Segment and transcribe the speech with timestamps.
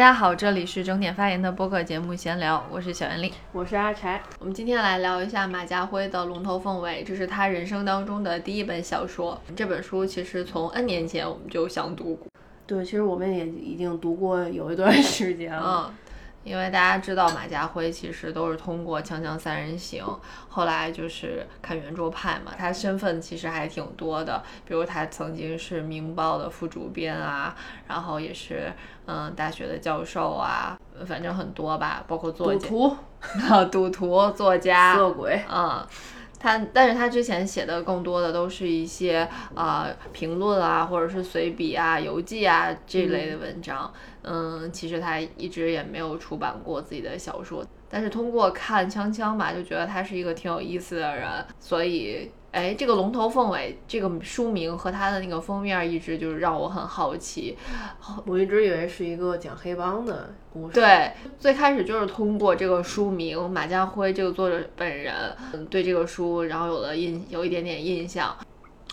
[0.00, 4.18] 大家好，这里是整点发言的播客节目闲聊，我是小袁丽，我是阿柴。
[4.38, 9.38] 我们今天来聊一下马家辉的《龙头凤尾》，这是他人生当中的第一本小说。
[9.54, 12.28] 这本书其实从 N 年前我们就想读过，
[12.66, 15.92] 对，其实我们也已经读过有一段时间了。
[15.92, 15.94] 嗯，
[16.42, 20.02] 因为大家知道马家辉其实都是通过《锵锵三人行》，
[20.48, 27.54] 后来就是看圆桌派嘛，他身份其实还挺多的，比如他曾经是《明报》的副主编啊，
[27.86, 28.72] 然后也是
[29.06, 32.96] 嗯大学的教授啊，反正很多吧，包括作家、赌徒、
[33.70, 35.86] 赌徒、作家、色鬼，嗯。
[36.42, 43.92] 他，但是他之前写的更多的都是一些呃评论啊，或者是随笔啊、游记啊这类的文章。
[43.94, 44.09] 嗯，
[44.72, 52.30] 其实他一直也没有出版过自己的小说，但是通过看《锵锵》吧，就觉得他是一个挺有意思的人，所以。
[52.52, 57.56] 哎，这个龙头凤尾这个书名和他的那个封面一直就是让我很好奇。
[58.26, 60.74] 我一直以为是一个讲黑帮的故事。
[60.74, 65.14] 对，最开始就是通过这个书名，马家辉这个作者本人，
[65.52, 68.36] 嗯，对这个书，然后有了印，有一点点印象。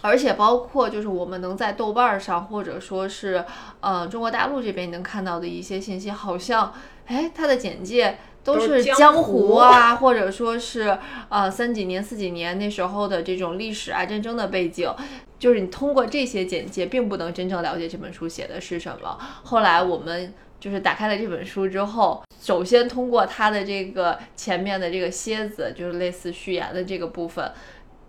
[0.02, 3.44] 而且包括就是我们能在豆瓣上，或者说是
[3.80, 6.74] 呃中国大陆这边能看到的一些信息，好像
[7.06, 8.18] 哎，它的简介。
[8.44, 14.90] 都是江湖啊， 或者说是呃三几年、四几年那时候的这种历史啊、战争的背景，
[15.38, 19.18] 就是你通过这些简介，并不能真正了解这本书写的是什么。
[19.44, 27.52] 后来我们就是打开了这本书之后，首先通过它的这个前面的这个蝎子，就是类似序言的这个部分，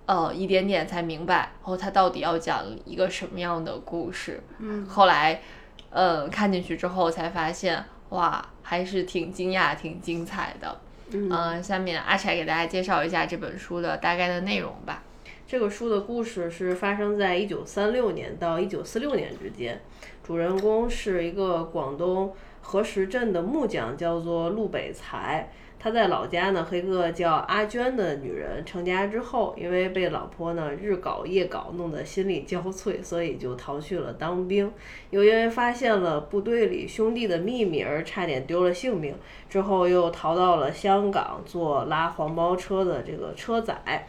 [0.09, 4.43] 呃，一点点才明白，哦，他到底要讲一个什么样的故事。
[4.59, 5.43] 嗯，后来，
[5.91, 7.85] 呃，看进去之后才发现。
[8.09, 10.81] 哇，还是挺惊讶、挺精彩的。
[11.11, 15.03] 嗯，下面阿柴给大家介绍一下这本书的大概的内容吧。
[15.47, 19.79] 这个书的故事是发生在一九三六年到一九四六年之间，
[20.25, 25.51] 主人公是一个广东河石镇的木匠，叫做陆北才。
[25.81, 34.73] 他在老家呢和一个叫阿娟的女人成家之后，因为被老婆呢日搞夜搞，弄得心力交瘁，所以就逃去了当兵。
[35.11, 39.15] 又因为发现了部队里兄弟的秘密而差点丢了性命，
[39.49, 44.09] 之后又逃到了香港做拉黄包车的这个车载。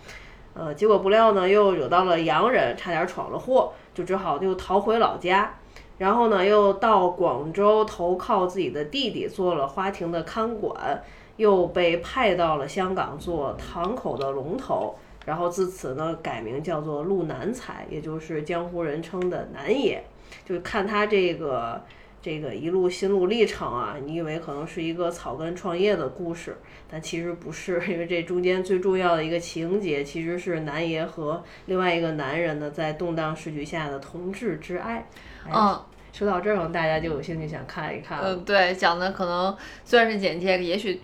[0.55, 5.53] 呃，结果不料呢又惹到了洋人，差点闯了祸，就只好又逃回老家。
[5.99, 11.03] 然后呢又到广州投靠自己的弟弟，做了花亭的看管。
[11.39, 14.93] 又被派到了香港做堂口的龙头，
[15.25, 20.03] 然后自此呢改名叫做陆南才，也就是江湖人称的南野。
[20.45, 21.81] 就看他这个
[22.21, 26.57] 这个一路心路历程啊，你以为可能是一个草根创业的故事，
[26.91, 35.07] 但其实不是，因为这中间最重要的一个情节其实是南爷和另外一个男人呢在动荡时局下的同志之爱。
[35.49, 38.19] 嗯，说到这儿，大家就有兴趣想看一看。
[38.19, 40.99] 嗯，对，讲的可能虽然是简介，也许。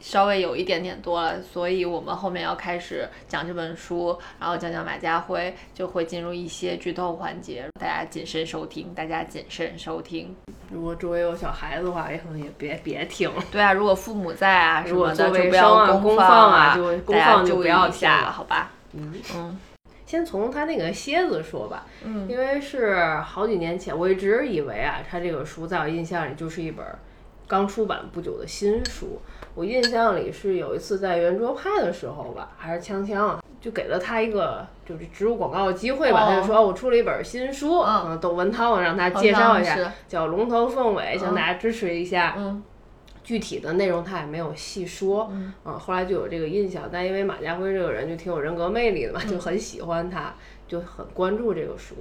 [0.00, 10.34] 稍微有一点点多了，所以我们后面要开始讲这本书，然后讲讲马家辉，就会进入一些剧透环节，大家谨慎收听，大家谨慎收听。
[10.72, 13.30] 如果周围有小孩子的话，也可能也别别听。
[13.52, 18.70] 对啊，如果父母在啊什么的，就不要公放啊，就公放就不要听了，好吧？
[18.92, 19.58] 嗯嗯，
[20.06, 26.86] 先从他那个蝎子说吧，嗯，因为是好几年前，我一直以为啊，他这个书在我印象里就是一本
[27.46, 29.20] 刚出版不久的新书。
[29.54, 36.28] 我印象里是有一次在圆桌派的时候吧，还是锵锵啊，就给了他一个就是植入广告的机会吧。
[36.28, 42.34] 他就说我出了一本新书，嗯，窦文涛让他介绍一下，叫《龙头凤尾》，向大家支持一下。
[42.38, 42.62] 嗯，
[43.22, 45.28] 具体的内容他也没有细说。
[45.30, 50.32] 嗯，后来就有这个印象，但因为马家辉这个人就挺有人格魅力的嘛，就很喜欢他，
[50.66, 51.94] 就很关注这个书。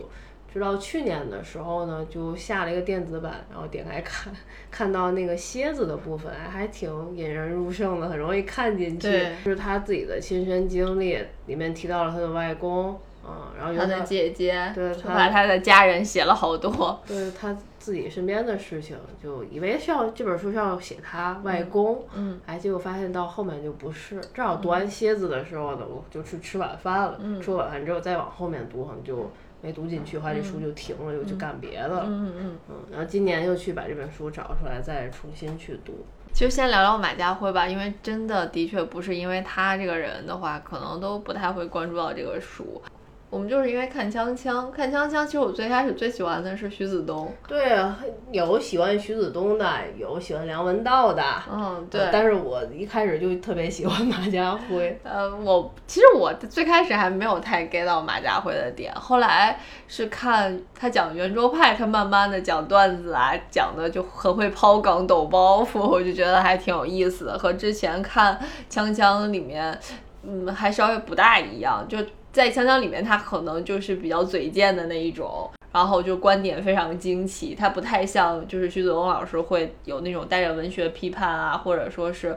[0.52, 4.34] 直到去年的时候呢，就下了一个电子版，然后点开看，
[4.72, 9.12] 看到那个蝎子的部分，还挺引人入胜的，很容易看进去。
[9.46, 24.20] 就是他自己的亲身经历，里面提到了他的外公，嗯，然后他的姐姐，对，他把他的家人写了好多， 对他自己身边的事情，就以为是要这本书是要写他外公，嗯，哎，结果发现到后面就不是。
[24.34, 29.30] 正好读完蝎子的时候呢，我就去吃晚饭了，吃晚饭之后再往后面读，可能就。
[29.62, 32.04] 没读进去，后来这书就停了，又去干别的了。
[32.08, 32.76] 嗯嗯嗯。
[32.92, 36.06] 然后今年又去把这本书找出来，再重新去读。
[36.32, 42.82] 其实先聊聊马家辉吧，因为真的的确不是因为他这个人的话，可能都不太会关注到这个书。
[43.30, 45.24] 我们就是因为看锵锵，看锵锵。
[45.24, 47.96] 其实我最开始最喜欢的是徐子东，对啊，
[48.32, 49.66] 有喜欢徐子东的，
[49.96, 52.10] 有喜欢梁文道的，嗯，对。
[52.12, 55.00] 但是我一开始就特别喜欢马家辉。
[55.04, 68.40] 呃，我其实我最开始还没有太 get 到马家辉的点，后来是看他讲圆桌派，他慢慢的讲段子啊，讲的就很会抛梗、抖包袱，我就觉得还挺有意思的，和之前看
[68.72, 69.80] 锵锵里面，
[70.24, 72.00] 嗯，还稍微不大一样，就。
[72.40, 82.34] 在锵锵里面，他可能就是比较嘴贱的那一种，然后就观点非常惊奇，他不太像就是徐子东老师会有那种带着文学批判啊，或者说是，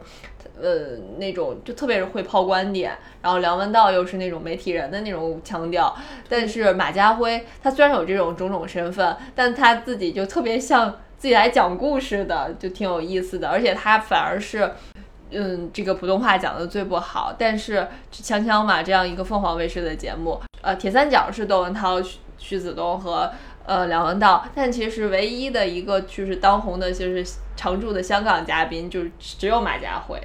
[0.60, 2.98] 呃，那种就特别是会抛观点。
[3.22, 5.96] 然后梁文道又是那种媒体人的那种腔调，
[6.28, 14.68] 但是马家辉他虽然有这种种种身份，但他自己就特别像自己来讲故事的，就挺有意思的，而且他反而是。
[15.32, 23.30] 嗯，这个普通话讲的最不好，但是锵锵嘛，这样一个凤凰卫视的节目，呃，铁三角是窦文涛、徐徐子东和
[23.64, 27.24] 呃梁文道，但其实唯一的一个就是当红的，就是
[27.56, 30.20] 常驻的香港嘉宾，就是只有马家辉。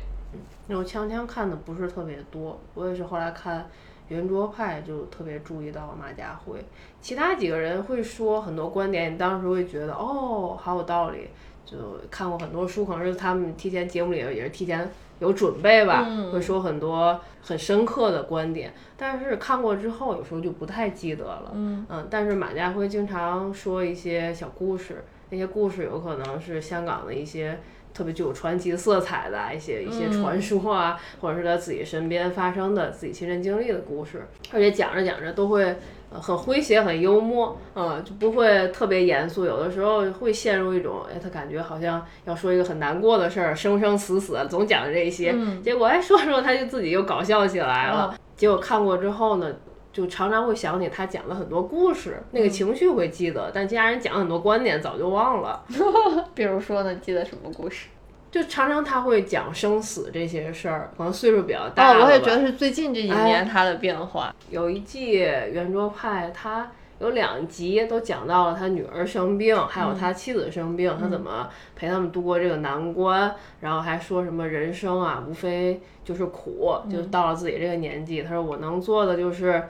[0.69, 3.69] 我锵锵看的不是特别多，我也是后来看
[4.09, 6.59] 圆桌派就特别注意到马家辉，
[6.99, 11.29] 其他几个人会说很多观点，你当时会觉得哦，好有道理。
[11.69, 11.77] 就
[12.09, 18.73] 看过很多书，可能是他们提前节目里也是提前有准备吧，会说很多很深刻的观点。
[18.95, 21.51] 但是看过之后，有时候就不太记得了。
[21.53, 27.59] 嗯嗯，但是马家辉经常说一些小故事，那些故事有可能是香港的一些
[27.93, 35.75] 特别具有传奇色彩的一些一些传说啊，或者是他自己身边发生的自己亲身经历的故事，而且讲着讲着都会。
[36.09, 39.45] 很诙谐，很幽默，嗯，就不会特别严肃。
[39.45, 45.35] 有的时候会陷入一种，哎，他感觉好像要说一个很难过的事儿，生生死死，总讲这些。
[45.61, 48.17] 结果哎，说说他就自己又搞笑起来了。
[48.35, 49.53] 结果看过之后呢，
[49.91, 55.63] 就常常会想起他讲了很多故事，那个情绪会记得，但其他人讲很多观点早就忘了。
[56.33, 57.87] 比如说呢，记得什么故事？
[58.29, 61.93] 就常常他会讲生死这些事儿，可能岁数比较大。
[61.93, 64.35] 哦，我也觉得是最近这几年他的变化。
[64.49, 66.69] 有一季圆桌派，他
[66.99, 73.33] 有两集都讲到了他女儿生病，还有他妻子生病，他怎么陪他们度过这个难关。
[73.61, 79.63] 然后还说什么人生啊，无非就是苦，就到了自己这个年纪，他说我能做的就是，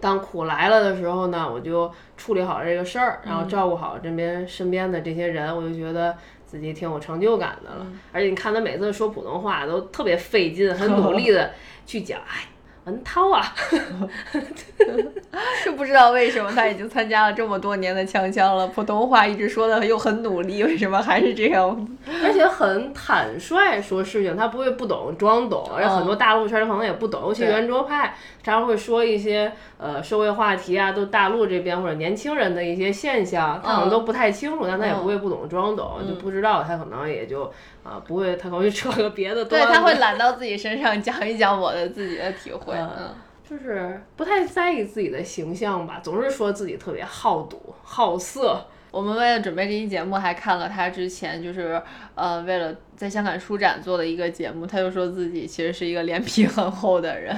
[0.00, 6.16] 当苦来了的时候呢，我就处理好这个事儿，然后照顾好这边身边的这些人，我就觉得。
[6.48, 11.52] 自己挺有成就感的了，而且你看他每次说普通话都特别费劲，很努力的
[11.84, 12.48] 去讲，哎。
[12.84, 13.54] 文涛啊，
[15.64, 21.88] 就不知道为什么他已经参加了这么多年的锵锵了，普通话一直说的又很努力，为什么还是这样？
[22.24, 37.52] 而且很坦率说事情，他不会不懂装懂，而且很多大陆圈的可能也不懂，尤其圆桌派常常会说一些呃社会话题啊，都大陆这边或者年轻人的一些现象，他可能都不太清楚，但他也不会不懂装懂，就不知道他可能也就。
[37.88, 39.44] 啊，不会，太高，就扯个别的。
[39.46, 43.14] 对他会揽到自己身上讲一讲我的自己的体会，嗯，
[43.48, 48.66] 就是不太在意自己的形象吧，总是说自己特别好赌好色。
[48.90, 51.80] 我们为了准备这期节目，还看了他之前就是
[52.14, 57.36] 呃，为了在香港书展做的一个节目，他就说自己其实是一个脸皮很厚的人，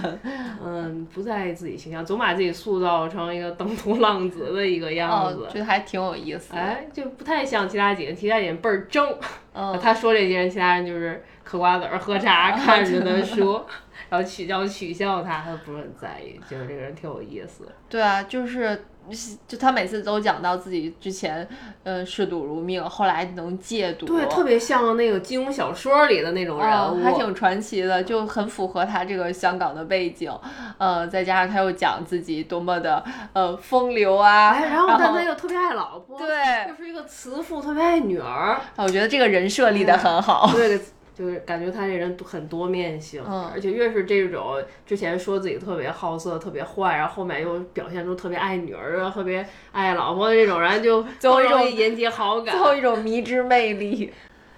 [0.64, 6.54] 嗯，不在意自己形象，总把自己塑造成一个登徒 浪子的一个样子，觉得还挺有意思。
[6.54, 9.12] 哎，就不太像其他几个，其他几个倍儿正。
[9.52, 13.66] 嗯，他说这些人，其他人就是嗑瓜子儿、喝茶，看着他 说，
[14.08, 17.68] 然后取笑取笑他，他不是很在意，觉得这个人挺有意思。
[17.88, 18.84] 对啊，就是。
[19.46, 21.46] 就他每次都讲到自己之前，
[21.82, 30.32] 呃，嗜赌如命，后来能戒赌，对，特别像那个金庸小说里的那种人物，还挺传奇的，就很符合他这个香港的背景，
[30.78, 40.80] 呃，再加上他又讲自己多么的呃风流啊，然后但他又特别爱老婆，对，又是一个慈父，特别爱女儿，我觉得这个人设立的很好，对。
[41.14, 54.12] 就是感觉他这人很多面性，而且越是这种之前说自己特别好色、特别坏，然后后面又表现出特别爱女儿啊、特别爱老婆的这种人，就最后一种引起好感，最后一种迷之魅力。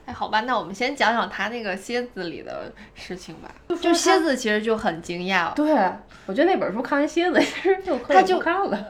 [0.04, 3.48] 哎，好吧，那我们先讲讲他那个蝎子里的事情吧。
[3.80, 5.54] 就蝎子其实就很惊讶。
[5.54, 5.72] 对，
[6.26, 8.86] 我觉得那本书看完蝎子 其实就他就不看了。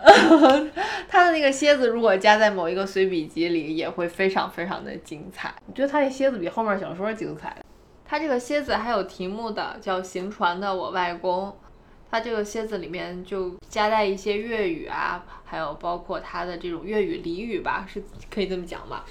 [1.09, 5.53] 他的那个蝎子如果加在某一个随笔集里，也会非常非常的精彩。
[5.67, 7.55] 我觉得他那蝎子比后面小说精彩。
[8.05, 11.49] 他这个蝎子还有题目的，叫《行船的我外公》。
[12.13, 19.07] 它这个蝎子里面就夹带一些粤语啊，还有包括它的这种粤语俚语吧，是可以这么讲吧？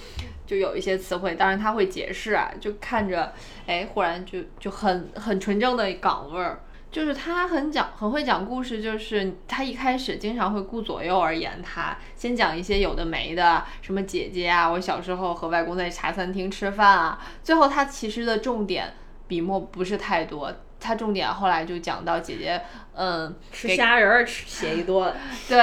[0.45, 3.33] 就有一些词汇，当然他会解释啊，就看着，
[3.65, 6.61] 哎，忽然就就很很纯正的港味儿。
[6.91, 18.93] 就是他很讲很会讲故事，就是他一开始经常会顾左右而言他，先讲一些有的没的，什么姐姐啊，我小时候和外公在茶餐厅吃饭啊，最后他其实的重点
[19.27, 20.53] 笔墨不是太多。
[20.81, 22.59] 他重点后来就讲到姐姐，
[22.95, 25.13] 嗯，吃虾仁儿吃写一顿，
[25.47, 25.59] 对，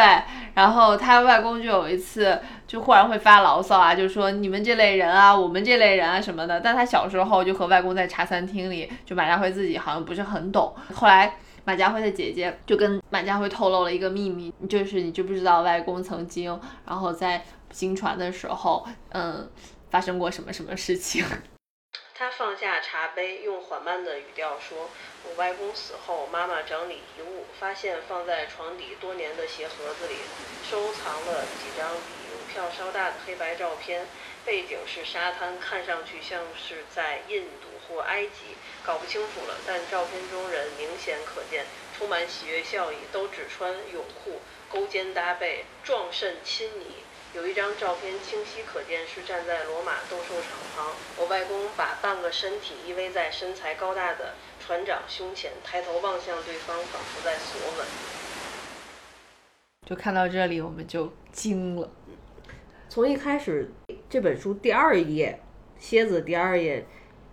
[0.54, 6.60] 然后他外公就有一次就忽然会发牢骚啊，就说你们这类人啊，我们这类人啊什么的。
[6.60, 10.74] 但他小时候就和外公在茶餐厅里，就马家辉自己好像不是很懂。
[10.94, 11.34] 后来
[11.64, 19.46] 马家辉的姐姐就跟马家辉透露了一个秘密，就是你知不知道外公曾经然后在行船的时候，嗯，
[19.90, 21.24] 发生过什么什么事情。
[22.18, 24.90] 他放下茶杯，用缓慢的语调说
[25.22, 30.16] ：“我外公死后，妈妈整理遗物，发现放在床底多年的鞋盒子里
[30.68, 34.08] 收藏了几张比邮票稍大的黑白照片，
[34.44, 39.54] 背景是沙滩，看上去像是在印度或埃及，搞不清楚了。
[39.64, 46.86] 但照片中人明显可见，充满喜悦笑意，都只穿泳裤，勾肩搭背，壮甚亲昵。”
[47.34, 50.94] 有一张照片清晰可见，是站在罗马斗兽场旁。
[51.18, 57.86] 我外公把半个身体依偎在身材高大的船长胸前，抬头望向对方，仿佛在索吻。
[59.86, 61.90] 就看到这里，我们就惊了。
[62.88, 63.70] 从一开始，
[64.08, 65.38] 这本书第二页，
[65.78, 66.86] 蝎子第二页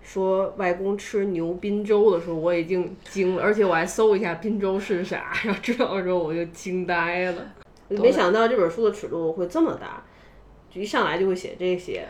[0.03, 7.53] 说外公吃牛滨粥的时候，我已经惊了，而且我还搜一下滨州是啥，然后知道之后我就惊呆了。
[8.01, 10.03] 没想到这本书的尺度会这么大，
[10.69, 12.07] 就一上来就会写这些。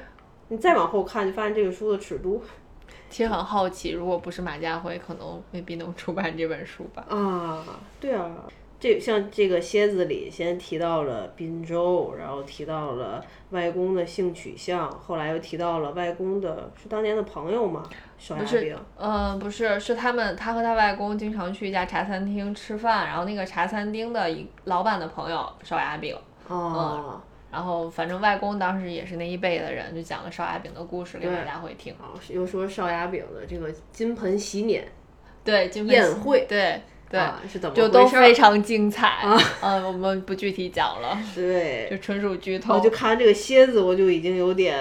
[0.50, 2.42] 你再往后看，就发现这个书的尺度。
[3.10, 7.06] 其实很好奇，如果不是马家辉，可能未必能出版这本书吧？
[7.10, 7.66] 啊，
[8.00, 8.32] 对啊。
[8.80, 17.84] 这像这个蝎子里先提到了滨州，然后提到了外公的性取向，后来又提到了外公的是当年的朋友吗？
[18.18, 18.78] 烧鸭饼？
[18.98, 26.16] 嗯，不是，是他们，他和他外公经常去一家茶餐厅吃饭，然后那个茶餐厅的一老板的朋友烧鸭饼。
[26.48, 27.22] 哦。
[27.52, 31.94] 然后反正外公当时也是那一辈的人，就讲了烧鸭饼的故事给大家会听。
[31.94, 34.86] 哦，又说烧鸭饼的这个金盆洗脸，
[35.44, 36.82] 对，宴会，对。
[37.10, 39.38] 对，是怎么就都非常精彩啊！
[39.62, 42.76] 嗯，我们不具体讲了， 对，就纯属剧透。
[42.76, 44.78] 我就看完这个蝎子，我就已经有点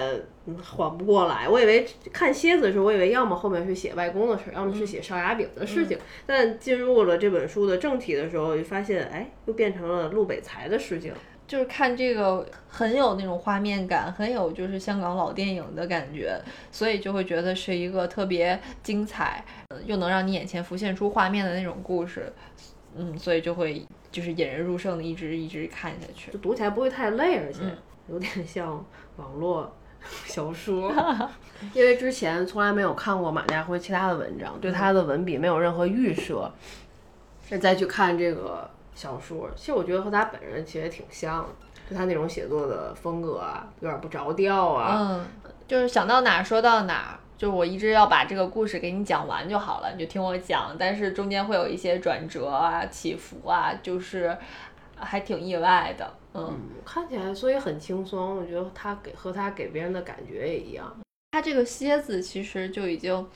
[0.63, 1.49] 缓不过来。
[1.49, 5.99] 我以为看蝎子的时候，我以为要么后面是写外公的事，要么是写烧鸭饼的事情。
[6.25, 11.13] 但进入了这本书的正题的时候，就发现，哎，又变成了陆北才的事情。
[11.47, 16.41] 就是看这个很有那种画面感，很有就是香港老电影的感觉，
[16.73, 19.45] 所以就会觉得是一个特别精彩，
[19.85, 22.33] 又能让你眼前浮现出画面的那种故事，
[22.97, 27.61] 嗯，所以就会就是引人入胜的，一直一直看下去，就读起来不会太累，而且
[28.09, 28.85] 有点像
[29.17, 29.71] 网络
[30.25, 30.91] 小说，
[31.75, 36.51] 因为之前从来没有看过马家辉其他的文章，对他的文笔没有任何预设，
[37.61, 38.71] 再去看这个。
[38.95, 41.45] 小说，其实我觉得和他本人其实挺像，
[41.91, 44.97] 就他那种写作的风格啊，有点不着调啊。
[44.99, 45.27] 嗯，
[45.67, 50.77] 就是想到哪说到哪，就是我一直要把这个故事给你讲完就好了，你就听我讲。
[50.79, 54.37] 但是中间会有一些转折啊、起伏啊，就是
[54.97, 56.09] 还挺意外的。
[56.35, 60.97] 嗯，看起来所以很轻松，我觉得他给和他给别人的感觉也一样。
[61.33, 63.27] 他这个蝎子其实就已经。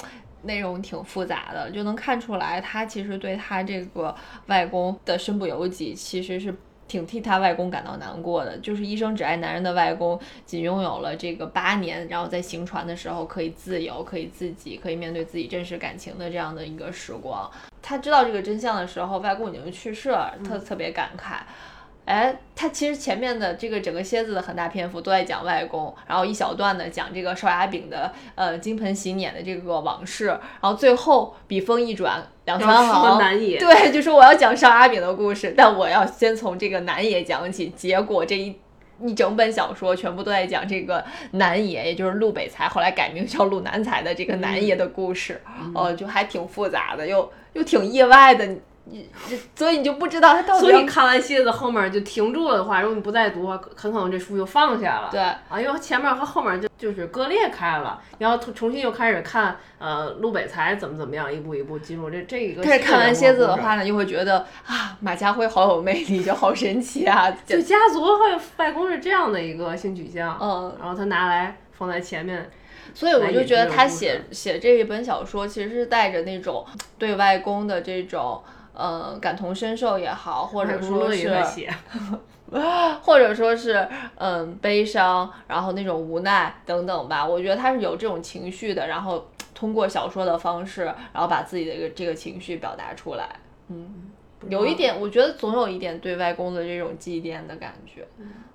[0.42, 4.14] 内容挺复杂的，就能看出来，他其实对他这个
[4.47, 6.54] 外公的身不由己，其实是
[6.87, 8.57] 挺替他外公感到难过的。
[8.59, 17.50] 就是一生只爱男人的外公，仅拥有了这个八年，然后在行船的时候可以自由，可以自己，可以面对自己真实感情的这样的一个时光。
[17.83, 21.38] 他知道这个真相的时候，外公已经去世了，他特别感慨。
[22.08, 33.18] 哎，他其实前面的这个整个蝎子的很大篇幅都在讲外公，然后一小段呢讲这个烧鸭饼的呃金盆洗脸的这个往事，然后最后笔锋一转，两三行，
[33.60, 37.68] 对，就说我要讲烧鸭饼的故事，但我要先从这个南野讲起。
[37.76, 38.56] 结果这一
[39.02, 45.42] 一整本小说全部都在讲这个南野，也就是陆北才，后来改名叫陆南才的这个南野的故事，
[45.74, 48.48] 呃，就还挺复杂的，又又挺意外的。
[48.90, 49.09] 你
[49.54, 50.61] 所以你就不知道他到底。
[50.61, 55.09] 所以看完蝎子后面就停住了的话，如果你不再读，很可能这书就放下了。
[55.11, 62.62] 对啊，因为前面和后面就就是割裂开了，然后重新又开始看呃陆北才怎么怎么样，一步一步进入这这一个。
[62.64, 67.30] 但是看完蝎子的话呢，又会觉得啊马家辉好有魅力，就好神奇啊！
[67.45, 72.50] 就家族和外公是这样的一个性取向，嗯，然后他拿来放在前面，
[72.95, 76.64] 所以我就觉得他写写这一本小说其实是带着那种
[76.99, 78.42] 对外公的这种。
[78.78, 81.68] 呃，感同身受也好，或者说是，
[83.02, 87.26] 或者说是，嗯，悲伤，然后那种无奈等等吧。
[87.26, 93.28] 我觉得他是有这种情绪的，然后通过小说的方式，然后把自己的一个这个情绪表达出来。
[93.66, 94.12] 嗯，
[94.49, 98.06] 有一点，我觉得总有一点对外公的这种祭奠的感觉。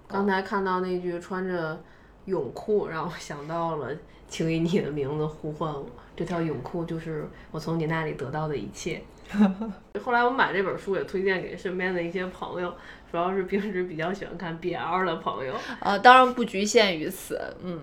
[0.08, 1.78] 刚才看到那句穿着
[2.24, 3.90] 泳裤，让我想到了，
[4.30, 5.86] 请以你的名字呼唤我。
[6.16, 9.02] 这条泳裤就是我从你那里得到的一切。
[10.04, 12.74] 后来我买这本书也推荐给身边的一些朋友，
[13.12, 15.54] 主要是平时比较喜欢看 BL 的朋友。
[15.80, 17.40] 呃，当然不局限于此。
[17.64, 17.80] 嗯，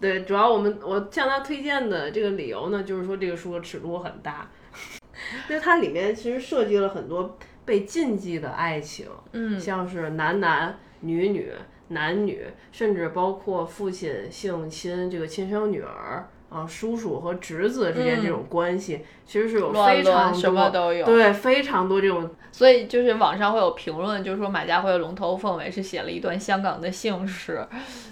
[0.00, 4.48] 对，主要我们我向他推荐的这个理由呢，就是说这个书的尺度很大，
[5.48, 11.52] 因为它里面其实设计了很多被禁忌的爱情，嗯，像是男男、女女、
[11.88, 16.28] 男女，甚至包括父亲性侵这个亲生女儿。
[16.48, 22.30] 啊，叔叔和侄子之间这种关系，其实是有非常什么都有，对，非常多这种。
[22.52, 27.66] 所以就是网上会有评论，就是说马家辉的龙头凤尾是写了一段香港的姓氏，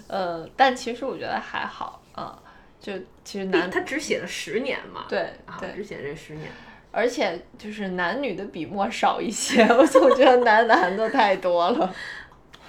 [0.07, 2.37] 呃，但其实我觉得还好啊，
[2.79, 6.47] 就其实男他只写了十年嘛，对对，只写这十年，
[6.91, 11.91] 而且就是男女的笔墨少一些， 我总觉得男男的太多了。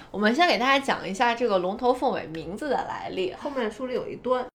[0.09, 4.45] 我们先给大家讲一下这个龙头凤尾名字的来历，后面书里有一段。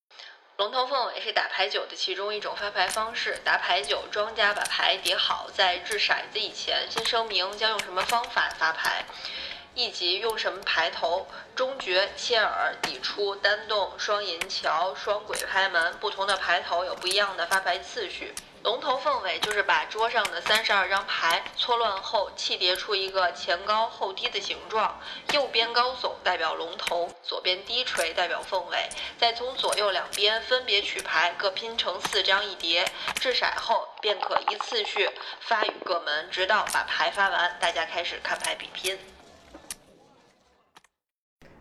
[0.59, 3.41] 龙头凤尾是打牌九的其中一种发牌方式。
[3.43, 9.05] 打牌九，庄家把牌叠好，在掷骰子以前，先声明将用什么方法发牌，
[9.75, 18.35] 以及用什么牌头，中绝、切耳、底出、单洞、双银桥、双鬼拍门，不同的牌头有不一样的发牌次序。
[18.65, 25.01] 龙头凤尾就是把桌上的三十二张牌搓乱后砌叠出一个前高后低的形状，
[25.33, 28.89] 右边高耸代表龙头，左边低垂代表凤尾，
[29.19, 32.85] 再从左右两边分别取牌，各拼成四张一叠，
[33.17, 38.97] 掷骰后便可依次序发与各门，直到把牌发完，大家开始看牌比拼。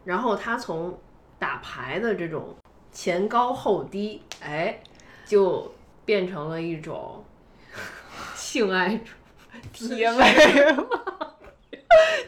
[0.04, 1.02] 然后他从
[1.40, 2.56] 打牌的这种
[2.92, 4.80] 前高后低，哎，
[5.26, 5.74] 就。
[6.12, 7.24] 变成了一种
[8.36, 9.00] 性爱
[9.72, 10.26] 体验 吗？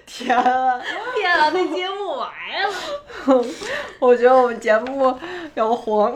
[0.05, 0.79] 天啊！
[1.17, 1.49] 天啊！
[1.53, 2.29] 那节目完
[2.63, 3.45] 了！
[3.99, 5.13] 我觉得我们节目
[5.55, 6.15] 要黄。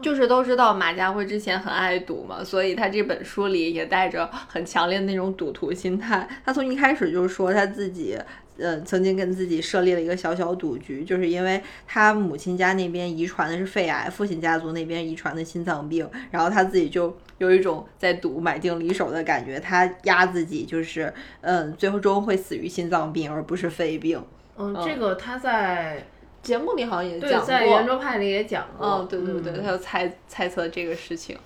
[0.00, 6.28] 就是都知道马家辉之前很爱赌嘛，所以他这本书里也带着很强烈的那种赌徒心态。
[6.44, 8.16] 他从一开始就说他自己。
[8.62, 24.22] 嗯，曾经跟自己设立了一个小小赌局，就是因为他母亲家那边遗传的是肺癌，父亲家族那边遗传的心脏病，然后他自己就有一种在赌买定离手的感觉，他压自己就是，嗯，最后终会死于心脏病而不是肺病。
[24.56, 26.06] 嗯，这个他在
[26.40, 28.86] 节目里好像也讲过，在圆桌派里也讲过。
[28.86, 31.36] 嗯，对对对，他就猜猜测这个事情，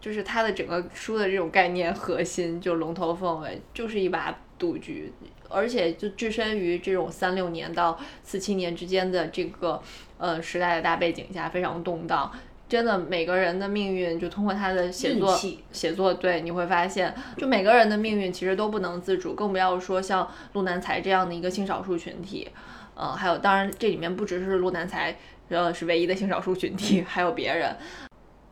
[0.00, 5.12] 就是他的整个书的这种概念核心，就龙头凤尾，就是一把赌局。
[5.52, 9.80] 而且就置身于这种三六年到四七年之间的这个
[10.18, 12.32] 呃时代的大背景下，非常动荡。
[12.68, 15.38] 真的，每个人的命运就通过他的写作
[15.72, 22.48] 写作，对你会发现，就每个人的命运其实都不能自主，更不要说像陆南才这样的一个性少数群体。
[22.94, 25.14] 呃，还有，当然这里面不只是陆南才，
[25.50, 27.76] 呃，是唯一的性少数群体，还有别人。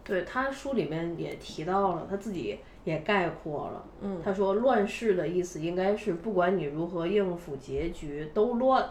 [0.05, 2.59] 对他书里面也提到了他自己。
[2.85, 8.89] 也概括了，嗯，他说乱世的意思应该是不管你如何应付结局都乱，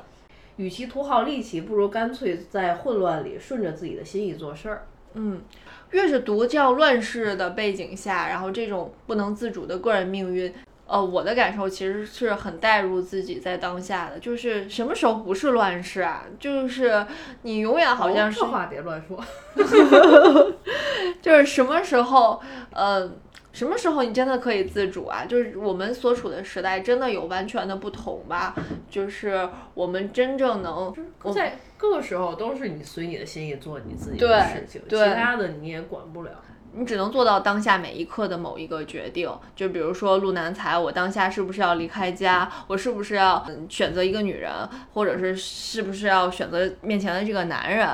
[0.58, 4.86] 与其图耗力气，不如干脆在混乱里顺着自己的心意做事儿。
[5.15, 5.41] 嗯，
[5.89, 10.54] 越是读这样乱世的背景下，然后这种不能自主的个人命运，
[10.86, 16.25] 呃，我的感受其实是很带入自己在当下的，就是什么时候不是乱世啊？
[16.39, 17.04] 就是
[17.41, 19.19] 你永远好像是，这话别乱说，
[21.19, 22.39] 就是什么时候，
[22.71, 23.12] 呃。
[23.52, 25.26] 什么时候你真的可以自主啊？
[25.26, 28.56] 就是我们所处的时代真的有完全的不同吧？
[28.90, 30.94] 就是我们真正能
[31.34, 36.32] 在各个时候都是你随你的心意做你自己的事情，其他的你也管不了。
[36.72, 39.28] 你只能做到当下每一刻的某一个决定。
[39.56, 42.48] 就比如说陆南才，我当下是不是要离开家？
[42.68, 44.52] 我是不是要选择一个女人？
[44.94, 47.88] 或者是是不是要选择面前的这个男人？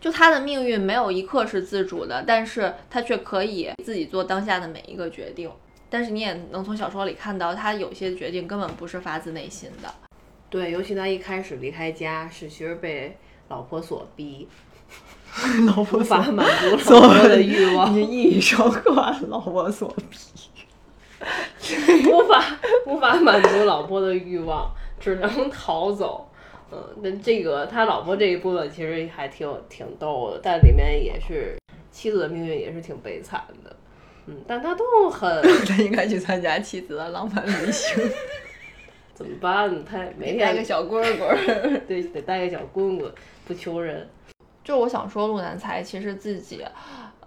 [0.00, 5.50] 就他的命运没有一刻是自主的，但是他却可以自己做当下的每一个决定。
[5.90, 9.92] 但是你也能从小说里看到，他有些决定根本不是发自内心的。
[10.48, 14.48] 对，尤其他一开始离开家是其实被老婆所逼，
[15.66, 20.16] 老婆无法满足老婆的欲望， 你一双关，老婆所逼，
[22.08, 22.42] 无法
[22.86, 26.29] 无法满足老婆的欲望，只能逃走。
[26.72, 31.56] 嗯，那这个他老婆这一部分其实还挺挺逗的，但里面也是
[31.90, 33.76] 妻子的命运也是挺悲惨的。
[34.26, 38.02] 嗯，但他都很， 他应该去参加妻子的浪漫旅行。
[39.14, 39.84] 怎么办？
[39.84, 41.36] 他每天带个小棍棍，
[41.88, 43.12] 对，得带个小棍棍，
[43.46, 44.08] 不求人。
[44.62, 46.64] 就我想说，陆南才其实自己，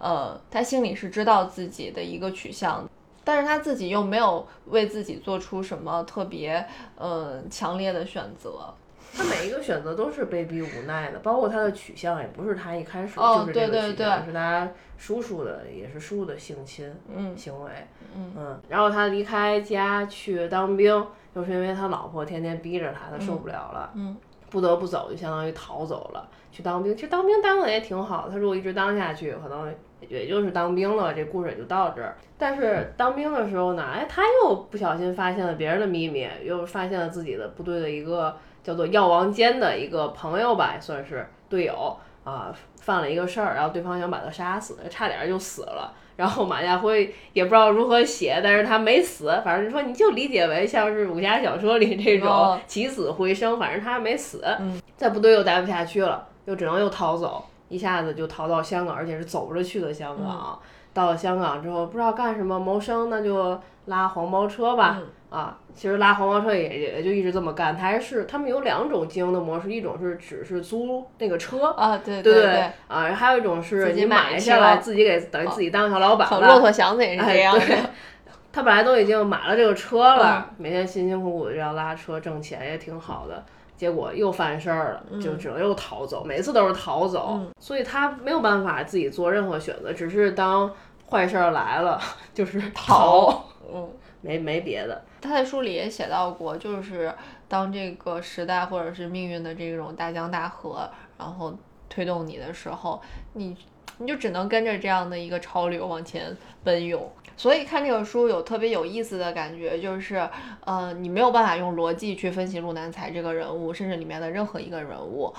[0.00, 2.88] 呃，他心里是知道自己的一个取向。
[3.26, 6.62] 但是他自己又没有为自己做出什么特别
[6.96, 8.74] 呃强烈的选择。
[9.16, 17.70] 他每一个选择都是被逼无奈的，包括他的取向也不是他一开始哦就是这个取向，对是他叔叔的，也是叔叔的性侵嗯行为。
[18.16, 24.16] 嗯然后他离开家去当兵，就是因为他老婆天天逼着他，他受不了了，嗯
[24.50, 26.94] 不得不走，就相当于逃走了，去当兵。
[26.94, 29.74] 其实当兵当的也挺好，他如果一直当下去，可能
[30.08, 32.16] 也就是当兵了，这故事也就到这儿。
[32.38, 45.92] 但是当兵的时候呢，哎，他又不小心发现了别人的秘密，又发现了自己的部队的一个叫做药王坚的一个朋友吧，也算是队友啊，犯了一个事儿，然后对方想把他杀死，差点就死了。
[46.16, 54.42] 然后马家辉也不知道如何写，但是他没死，反正说你就理解为像是武侠小说里这种哦起死回生，反正他没死。
[54.60, 60.58] 嗯在部队又待不下去了，又只能又逃走，一下子就逃到香港，而且是走着去的香港。
[60.94, 64.96] 到了香港之后，不知道干什么谋生，那就拉黄包车吧。
[65.00, 67.76] 嗯啊，其实拉黄包车也也就一直这么干。
[67.76, 71.70] 他还是他们有两种经营的模式，一种是只是租那个车。
[71.72, 76.46] 啊，对对对，啊，还有一种是自己你买下来，自己给等于自己当小老板小了。
[76.46, 77.58] 骆驼祥子也是这样。
[78.52, 83.44] 他本来都已经买了这个车了，嗯每天辛辛苦苦的这样拉车挣钱，也挺好的。
[83.76, 90.70] 结果又犯事儿了，就只能又逃走，每次都是逃走，嗯所以他没有办法自己做任何选择，只是当
[91.08, 92.00] 坏事儿来了
[92.32, 93.88] 就是逃，嗯，
[94.20, 95.02] 没没别的。
[95.20, 97.12] 他在书里也写到过，就是
[97.48, 101.54] 当这个时代或者是命运的这种大江大河，然后
[101.88, 103.00] 推动你的时候，
[103.32, 103.56] 你
[103.98, 107.10] 你就只能跟着这样的一个潮流往前奔涌。
[107.36, 110.28] 所以看这个书有特别有意思的感觉，就是，
[110.64, 115.32] 呃，你没有办法用逻辑去分析陆南才这个人物，甚至里面的任何一个人物。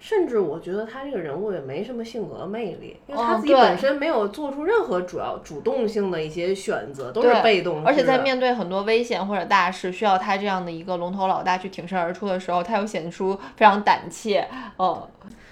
[0.00, 7.88] 甚至我觉得他这个人物也没什么性格魅力，因为哦他自己本身没有做出任何主要主动性的一些选择，都是被动的。
[7.88, 14.46] 而且在面对很多危险或者大事，需要他这样的一个龙头老大去挺身而出的时候，他又显出非常胆怯，
[14.78, 15.02] 嗯，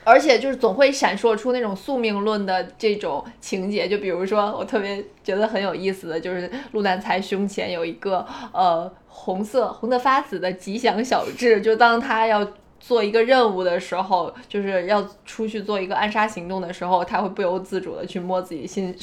[0.06, 3.86] 而且就是总会闪烁出那种宿命论的这种情节。
[3.88, 12.48] 就比如说，我特别觉得很有意思的就是陆南才胸前有一个呃红色红的发紫的吉祥小痣，就当他要。
[12.78, 18.94] 做一个任务的时候，就是要出去做一个暗杀行动的时候，他会不由自主的去摸自己心，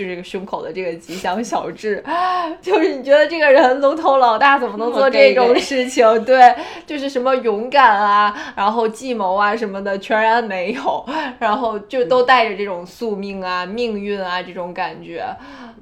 [0.00, 2.02] 就这个胸口的这个吉祥小痣，
[2.62, 6.02] 就是你觉得这个人龙头老大怎么能做这种事情？
[6.24, 11.06] 对，就是什么勇敢啊，然后计谋啊什么的全然没有，
[11.38, 15.22] 然后就都带着这种宿命啊、命运啊这种感觉。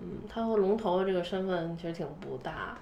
[0.00, 2.76] 嗯，他和龙头的这个身份其实挺不搭。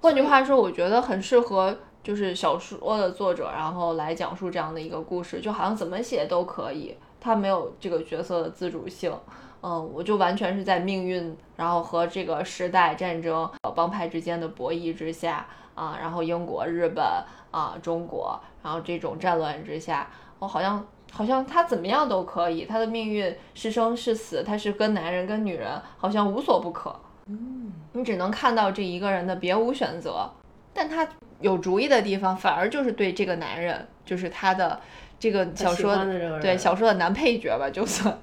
[0.00, 9.12] 换句话说，我觉得很适合就是小说的作者，然后来讲述这样的一个故事，就好像怎么写都可以，他没有这个角色的自主性。
[9.62, 17.04] 嗯，我就完全是在命运，然后和这个时代战争、帮派之间的博弈之下啊，然后英国、日本
[17.50, 26.94] 啊、中国，然后这种战乱之下，我好像好像他怎么样都可以，他的命运是生是死，他是跟男人跟女人，好像无所不可。
[27.26, 30.30] 嗯，你只能看到这一个人的别无选择，
[30.72, 31.08] 但他
[31.40, 34.80] 有主意的地方，反而就是对这个男人，就是他的
[35.18, 35.96] 这个小说
[36.40, 38.16] 对小说的男配角吧，就算。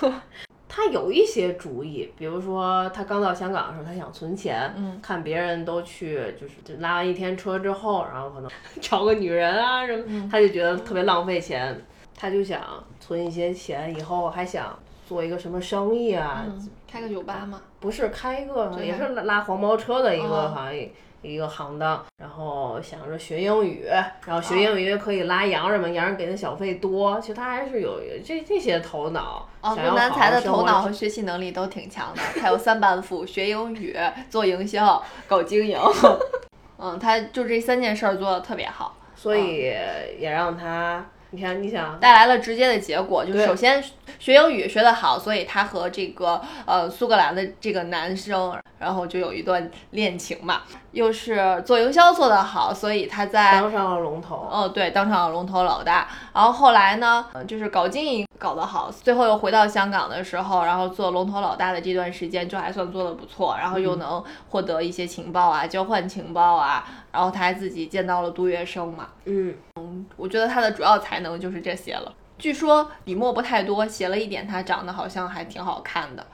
[0.76, 5.00] 他有一些主意，比如说他刚到香港的时候，他想存钱，嗯。
[5.00, 10.28] 看别人都去，就是就拉完一天车之后，然后可能 找个女人啊什么，嗯。
[10.28, 11.74] 他就觉得特别浪费钱，
[12.14, 12.60] 他就想
[13.00, 17.58] 存一些钱，以后还想做一个什么生意啊，嗯，开个酒吧吗。
[17.80, 20.74] 不是开一个，也是拉拉黄包车的一个哦好像
[21.22, 23.86] 一一个行当，然后想着学英语，
[24.26, 33.96] 然后学英语可以拉洋人嘛，洋人给的小费多，其实他还是有这这些头脑，啊，想要陆南才的头脑和学习能力都挺强的，他有三板斧：学英语、
[34.30, 35.78] 做营销、搞经营。
[36.78, 38.94] 嗯，他就这三件事儿做的特别好。
[39.18, 39.72] 所以
[40.18, 43.82] 也让他，你看，你想，带来了直接的结果，就是首先
[44.18, 50.64] 学英语学得好，所以他和这个呃苏格兰的这个男生，然后就有一段恋情嘛。
[50.96, 56.08] 又是做营销做得好，所以他在当上了龙头，嗯对当上了龙头老大。
[56.32, 66.82] 然后后来呢，呃就是搞经营搞得好，最后又回到香港的时候，然后做龙头老大的这段时间就还算做得不错，然后又能获得一些情报啊，交换情报啊，
[67.12, 69.08] 然后他还自己见到了杜月笙嘛。
[69.26, 72.10] 嗯嗯，我觉得他的主要才能就是这些了。
[72.38, 76.24] 据说笔墨不太多，写了一点他长得好像还挺好看的。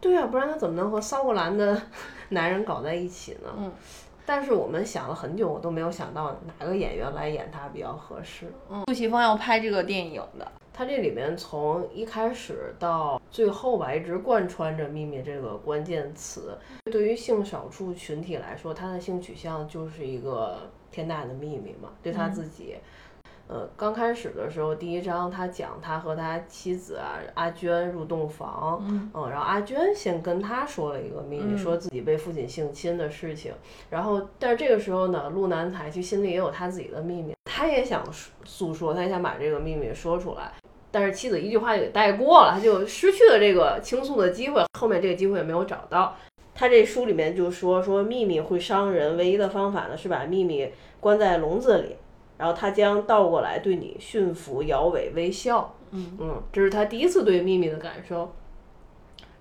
[0.00, 1.82] 对呀、不然他怎么能和骚格兰的
[2.30, 3.50] 男人搞在一起呢？
[3.58, 3.72] 嗯。
[4.26, 8.52] 但是我们想了很久，我都没有想到哪个演员来演他比较合适。
[8.68, 16.58] 嗯，杜琪峰要拍这个电影的，他这里面从一开始到最后吧，一直贯穿着“秘密”这个关键词。
[16.90, 22.76] 对于性少数群体来说，他的性取向就是一个天大的秘密嘛，对他自己。
[23.48, 33.52] 呃，刚开始的时候，第一章他讲他和他妻子啊阿娟入洞房，嗯，然后阿娟先跟他说了一个秘密，说自己被父亲性侵的事情。
[33.88, 38.04] 然后，但是这个时候呢，陆南才其实心里也有他自己的秘密，他也想
[38.44, 40.52] 诉说，他也想把这个秘密说出来。
[40.90, 46.16] 但是妻子一句话就给带过了，他就失去了这个倾诉的机会，后面这个机会也没有找到。
[46.52, 51.96] 他这书里面就说说秘密会伤人，唯一的方法呢是把秘密关在笼子里。
[52.38, 55.74] 然后他将倒过来对你驯服、摇尾、微笑。
[55.90, 58.32] 嗯嗯，这是他第一次对秘密的感受。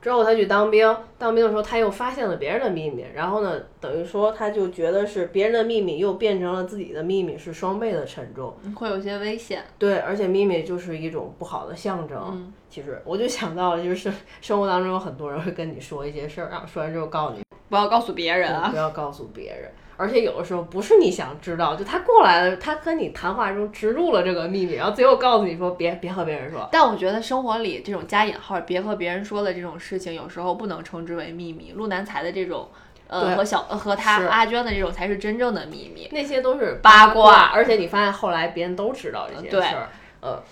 [0.02, 9.64] 之后他去当兵，当兵的时候他又发现了别人的秘密，然后呢，等于说他就觉得是别人的秘密又变成了自己的秘密，是双倍的沉重，会有些危险。
[9.80, 12.22] 对，而且秘密就是一种不好的象征。
[12.32, 19.72] 嗯，其实我就想到了，就是生活当中有很多人会跟你说一些事儿，然后说完之后告诉你不要告诉别人啊，不要告诉别人。
[19.98, 26.68] 而且有的时候不是你想知道，就他过来了，他跟你谈话中植入了这个秘密，然后最后告诉你说别别和别人说。
[26.72, 31.72] 但我觉得生活里这种加引号别和别人说的这种事情，有时候不能称之为秘密。
[31.72, 32.70] 陆南才的这种，
[33.08, 37.52] 呃，和小和他阿娟的这种才是真正的秘密，那些都是八卦。
[37.54, 39.90] 而且你发现后来别人都知道这些事儿，
[40.22, 40.44] 呃。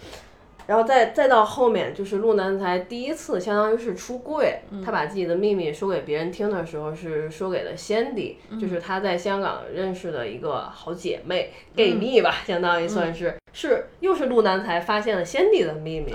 [0.67, 16.13] 然后再再到后面，就是陆南才第一次相当于是出柜，他把自己的秘密说给别人听的时候，是说给了仙迪，就是他在香港认识的一个好姐妹，gay 蜜吧，相当于算是是又是陆南才发现了先帝的秘密。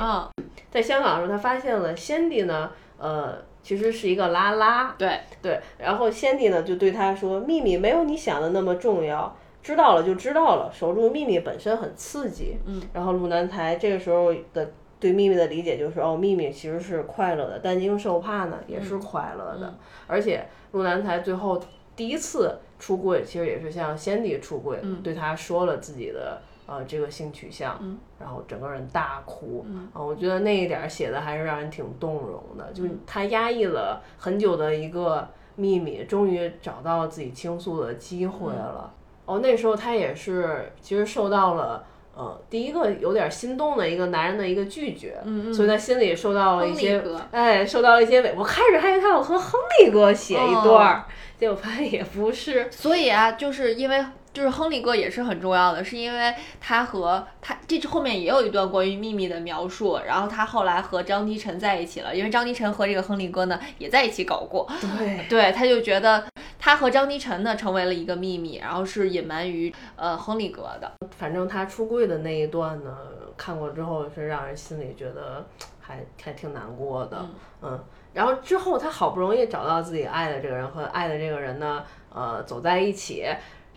[0.71, 4.95] 在香港的时候，他发现了先帝呢，呃，其实是一个拉拉。
[4.99, 9.35] 对对，然后先帝呢就对他说，秘密没有你想的那么重要。
[9.69, 12.57] 知道了就知道了，守住秘密本身很刺激。
[12.65, 19.75] 嗯，然后陆南才这个时候的对秘密的理解就是，哦，秘密其实是快乐的，担惊受怕呢也是快乐的。
[20.07, 21.61] 而且陆南才最后
[21.95, 27.79] 第一次出柜，其实也是向先帝出柜，对他说了自己的呃这个性取向，
[28.19, 29.67] 然后整个人大哭。
[29.93, 38.95] 啊，我觉得那一点写的还是让人挺动容的，就是他压抑了很久的一个秘密，终于找到自己倾诉的机会了。
[39.29, 41.85] 哦，那时候他也是，其实受到了，
[42.17, 48.35] 呃，第一个有点心动的一个男人的一个拒绝，嗯嗯，所以他心里受到了一些，哎，受到了一些委。
[48.35, 51.05] 我开始还以为他要和亨利哥写一段，
[51.39, 52.69] 结果发现也不是。
[52.73, 54.03] 所以啊，就是因为。
[54.31, 66.23] 就是亨利哥也是很重要的，是因为他和他这后面也有一段关于秘密的描述，然后他后来和张迪晨在一起了，因为张迪晨和这个亨利哥呢也在一起搞过，对对，他就觉得
[66.59, 70.93] 他和张迪晨呢成为了一个秘密，然后是隐瞒于呃亨利格的。
[71.17, 72.97] 反正他出柜的那一段呢，
[73.37, 75.47] 看过之后是让人心里觉得
[75.81, 77.27] 还还挺难过的，
[77.63, 77.79] 嗯，
[78.13, 83.25] 然后之后他好不容易找到自己爱的这个人和爱的这个人呢，呃，走在一起。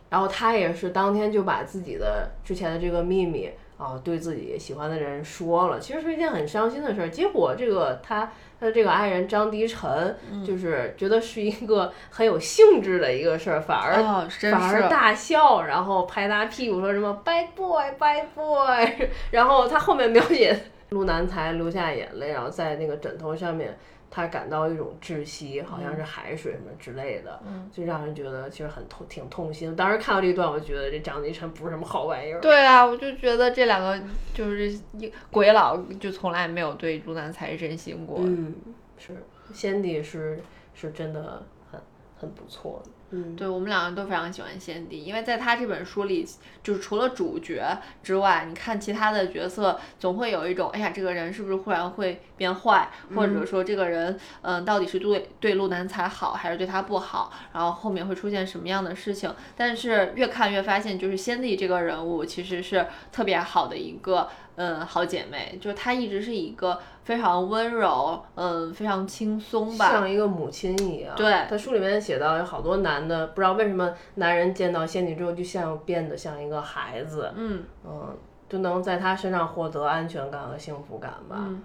[0.09, 7.09] 然后他也是当天就把自己的之前的这个秘密啊，对自己喜欢的人说了，其实是一件很伤心的事儿。
[7.09, 8.29] 结果这个他
[8.61, 13.95] 他的这个爱人张迪晨，就是觉得是一个很有兴致的一个事儿，反而
[14.51, 20.55] 反而大笑，然后拍他屁股说什么 “bad boy bad boy”，然后他后面描写
[20.91, 23.77] 陆南才流下眼泪，然后在那个枕头上面。
[24.13, 29.73] 他感到一种窒息，好像是海水什么之类的，就让人觉得其实很痛，挺痛心。
[29.73, 32.41] 当时看到这段，我就觉得这张迪晨不是什么好玩意儿。
[32.41, 33.97] 对啊，我就觉得这两个
[34.33, 38.17] 就是一鬼佬，就从来没有对陆南才真心过。
[38.19, 38.53] 嗯，
[38.97, 39.15] 是，
[39.53, 40.41] 先帝是
[40.73, 41.79] 是真的很
[42.17, 42.91] 很不错的。
[43.11, 46.25] 嗯，对我们两个都非常喜欢先帝，因为在他这本书里，
[46.63, 59.33] 就是除了主角之外，你看其他的角色，总会有一种，哎呀，这个人是不是忽然会变坏，或者说这个人，嗯，到底是对对陆南才好，还是对他不好，然后后面会出现什么样的事情？
[59.57, 64.29] 但是越看越发现，就是先帝这个人物其实是特别好的一个。
[64.55, 71.15] 嗯，好姐妹，就是她一直是一个非常温柔，嗯，非常轻松吧，像一个母亲一样。
[71.15, 78.15] 对，她书里面写到有好多男的，不知道为什么男人见到仙女之后就像变得像一个孩子，嗯嗯，
[78.49, 81.37] 就能在她身上获得安全感和幸福感吧。
[81.37, 81.63] 嗯，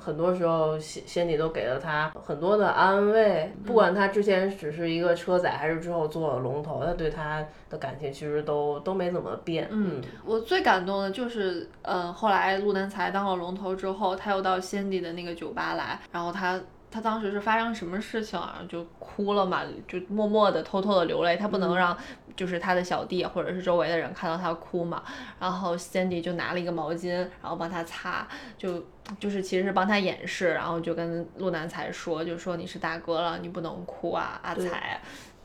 [0.00, 9.68] 很多时候仙仙女都给了他很多的安慰，不管他之前只是一个车载，还是之后做了龙头，他对他的感情其实都都没怎么变。
[9.70, 16.60] 嗯，我最感动的就是，嗯，后来陆南才当了龙头之后，他又到仙帝的那个酒吧来，然后他。
[16.90, 18.60] 他当时是发生什么事情啊？
[18.68, 21.36] 就哭了嘛，就默默的、偷偷的流泪。
[21.36, 21.98] 他不能让
[22.36, 25.02] 就是他的小弟或者是周围的人看到他哭嘛。
[25.38, 28.84] 然后 Cindy 就拿了一个毛巾，然后帮他擦，就
[29.18, 30.54] 就是其实是帮他掩饰。
[30.54, 35.00] 然后就跟陆南才说，就说你是大哥了，你不能哭啊，阿才。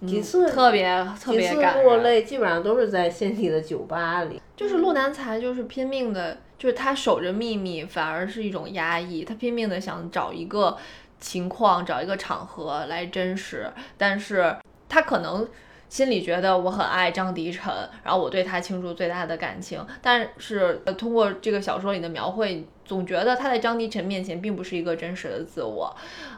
[0.06, 4.41] 几次特别特别感落泪，基本上都是在 Cindy 的酒吧里。
[4.56, 9.23] 就是陆南才就是拼命的，就是他守着秘密，反而是一种压抑。
[9.23, 10.78] 他拼命的想找一个。
[11.21, 14.56] 情况找一个场合来真实，但是
[14.88, 15.45] 他可能
[15.89, 17.73] 心里觉得我很爱张迪晨，
[18.04, 25.93] 然后我对他倾注最大的感情，但是通过这个小说里的描绘，总觉得他在张迪晨面前并不是一个真实的自我。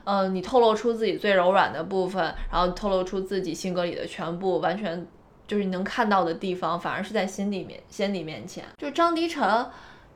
[0.06, 5.06] 呃，你透露出自己最柔软的部分，然后透露出自己性格里的全部，完全
[5.46, 9.66] 就是你能看到的地方，反而是在心里面，心里面前，就张迪晨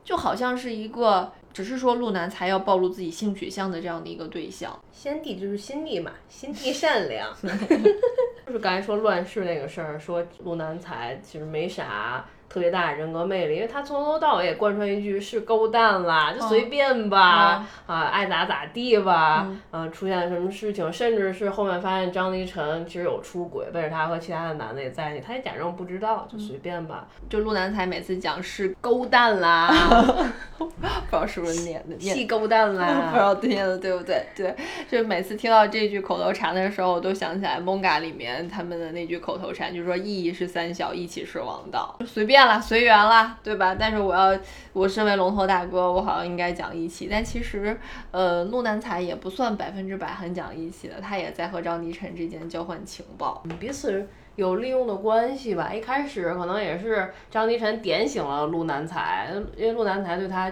[0.02, 1.30] 就好像是一个。
[1.56, 7.34] 只是说路南才要暴露自己性取向的这样的一个对象，先帝就是心地嘛，心地善良。
[8.46, 12.26] 就是刚才说乱世那个事儿，说路南才其实没啥。
[12.56, 27.06] 特别大人格魅力，因为他从头到尾也贯穿一句是勾蛋啦，就随便吧，啊，爱咋咋地吧，嗯，出现了什么事情，甚至是后面发现张黎晨其实有出轨，背着他和其他的男的也在一起，他也假装不知道，就随便吧。
[27.28, 29.68] 就陆南才每次讲是勾蛋啦，
[30.56, 30.72] 不知
[31.10, 34.24] 道是不是念的，气勾蛋啦， 不知道念的对不对？
[34.34, 34.56] 对，
[34.88, 42.45] 就每次听到这句口头禅的时候，我都想起来《蒙嘎》里面他们的那句口头禅，就是说意义是三小，一起是王道，随便。
[42.60, 43.76] 随缘了，对吧？
[43.78, 44.38] 但是我要，
[44.72, 47.08] 我身为龙头大哥，我好像应该讲义气。
[47.10, 47.78] 但其实，
[48.10, 55.72] 呃，陆南才也不算百分之百很讲义气的，他也在和张迪晨之间交换情报，彼此有利用的关系吧。
[55.72, 60.50] 一开始可能也是张迪晨点醒了陆南才，因为陆南才对他，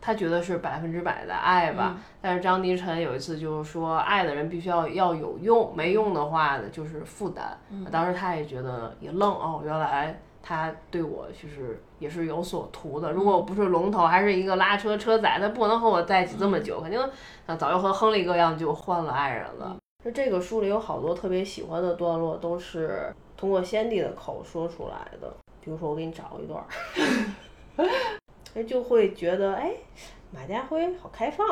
[0.00, 1.96] 他觉得是百分之百的爱吧。
[2.20, 7.58] 但是张迪晨有一次就是说，爱的人必须要要有用，没用的话呢就是负担。
[7.90, 10.20] 当时他也觉得也愣哦，原来。
[10.48, 13.12] 他对我其实也是有所图的。
[13.12, 16.98] 如果我不是龙头，还是一个拉车车载，他不能和我在一起这么久，肯定
[17.44, 19.76] 啊早就和亨利哥一样就换了爱人了。
[20.02, 25.30] 就这个书里有好多特别喜欢的段落，都是通过先帝的口说出来的。
[25.60, 26.64] 比如说，我给你找一段，
[28.54, 29.74] 哎， 就会觉得哎，
[30.30, 31.46] 马家辉好开放，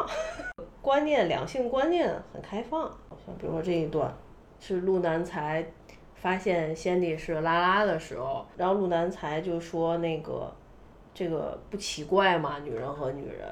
[0.81, 2.81] 观念两性观念很开放。
[2.81, 4.11] 好像比如说这一段
[4.59, 5.71] 是陆南才。
[6.27, 10.53] 发现先帝是拉拉的时候，然后陆南才就说那个，
[11.15, 12.59] 这个不奇怪嘛？
[12.65, 13.47] 女人和女人，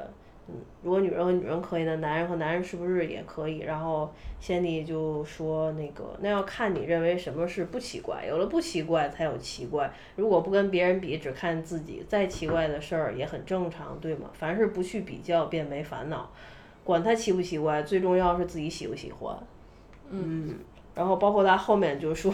[0.48, 3.58] 嗯，如果女人和女人可以，那男人和男人是不是也可以？
[3.60, 9.92] 然后先帝就说那个，那要看你认为什么是不奇怪，有了不奇怪才有奇怪。
[10.16, 14.30] 如果不跟别人比，只看自己，再奇怪的事儿也很正常，对吗？
[14.32, 16.28] 凡事不去比较，便没烦恼。
[16.82, 19.38] 管他奇不奇怪，最重要是自己喜不喜欢。
[20.10, 20.58] 嗯。
[20.94, 22.32] 然后包括他后面就说，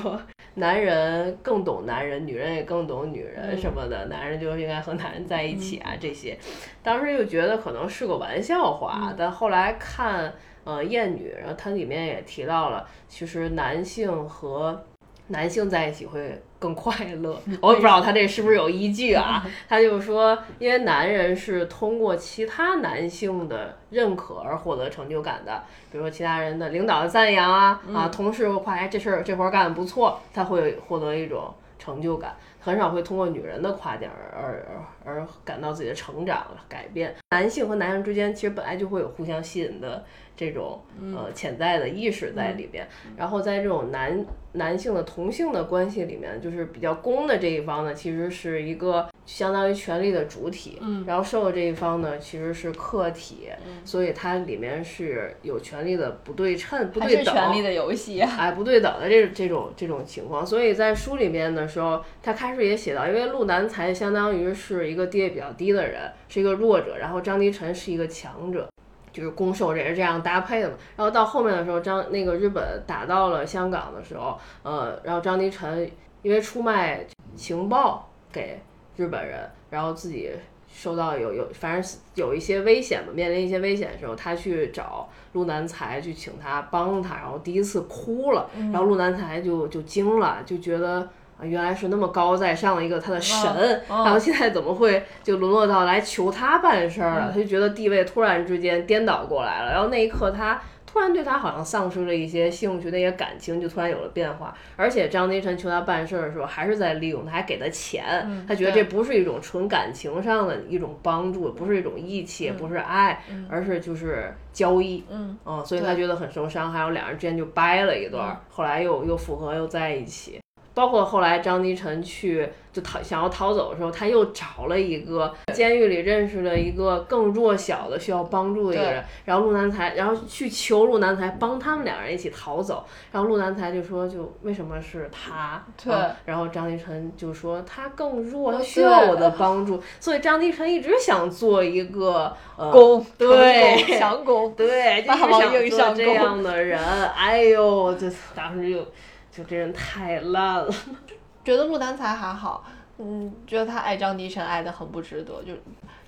[0.55, 6.37] 男人更懂男人，女人也更懂女人什么的，男人就应该和男人在一起啊这些。
[6.83, 10.33] 当时又觉得可能是个玩笑话，但后来看
[10.65, 14.85] 呃《艳女》，然后它里面也提到了，其实男性和
[15.31, 16.41] 男性在一起会。
[16.61, 19.43] 更快乐，我也不知道他这是不是有依据啊？
[19.67, 34.63] 他就说，因为男人是通过其他男性的认可而获得成就感的，比如说其他人的领导的赞扬啊，啊，同事夸哎这事儿这活儿干得不错，他会获得一种成就感，很少会通过女人的夸奖而
[35.07, 37.17] 而而感到自己的成长改变。
[37.31, 40.05] 男性和男人之间其实本来就会有互相吸引的。
[40.41, 40.81] 这种
[41.15, 68.67] 呃潜在的意识在里边，然后在这种男男性的同性的关系里面，就是比较攻的这一方呢，其实是一个相当于权力的主体，嗯，然后受的这一方呢，其实是客体，嗯，所以它里面是有权力的不对称、不对等，权力的游戏，哎，不对等的这这种这种情况，所以在书里面的时候，他开始也写到，因为陆南才相当于是一个地位比较低的人，是一个弱者，然后张迪晨是一个强者。
[69.13, 75.91] 就是攻守也是这样搭配的嘛，然后到后面的时候，张那个日本打到了香港的时候，呃，然后张迪晨
[76.23, 78.61] 因为出卖情报给
[78.97, 80.31] 日本人，然后自己
[80.69, 91.09] 受到有有反正有一些危险嘛，面临一些危险的时候，他去找陆南才去请他帮他，然后第一次哭了，然后陆南才就就惊了，就觉得。
[91.43, 97.31] 原来是那么高在上的一个他的神，然后现在怎么会就沦落到来求他办事儿了？
[97.33, 99.73] 他就觉得地位突然之间颠倒过来了。
[99.73, 104.53] 然后那一刻，他突然对他好像丧失了一些兴趣，那些感情就突然有了变化。
[104.75, 108.05] 而且张金晨求他办事儿的时候，还是在利用他，还给他钱。
[108.49, 115.05] 他觉得这不是一种纯感情上的一种帮助，不是一种义气，也不是爱，而是就是交易。
[115.09, 120.41] 嗯，所以他觉得很受伤，还有两人之间就掰了一段，后来又又复合，又在一起。
[120.81, 135.63] 包括后来张迪晨去就逃想要逃走的时候，他又找了一个监狱里认识了一个更弱小的需要帮助的一个人，然后陆南才然后去求陆南才帮他们两人一起逃走，然后陆南才就说就为什么是他？
[135.85, 146.83] 对，然后张迪晨就说他更弱，他需要我的帮助，所以张迪晨一直想做一个攻，对，强攻，对，就是想做这样的人。
[146.83, 148.87] 哎呦，这当时就。
[149.31, 150.69] 就这人太烂了，
[151.45, 152.65] 觉得陆南才还好，
[152.99, 155.53] 嗯，觉得他爱张迪晨爱的很不值得，就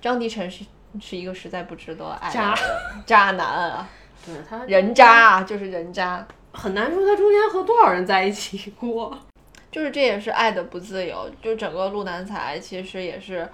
[0.01, 0.65] 张迪晨是
[0.99, 2.53] 是一个实在不值得爱渣。
[3.05, 3.89] 渣男啊，
[4.25, 9.17] 对他人渣就是人渣，很难说他中间和多少人在一起过，
[9.71, 13.49] 就是这也是爱的不自由，就整个陆南才其实也是。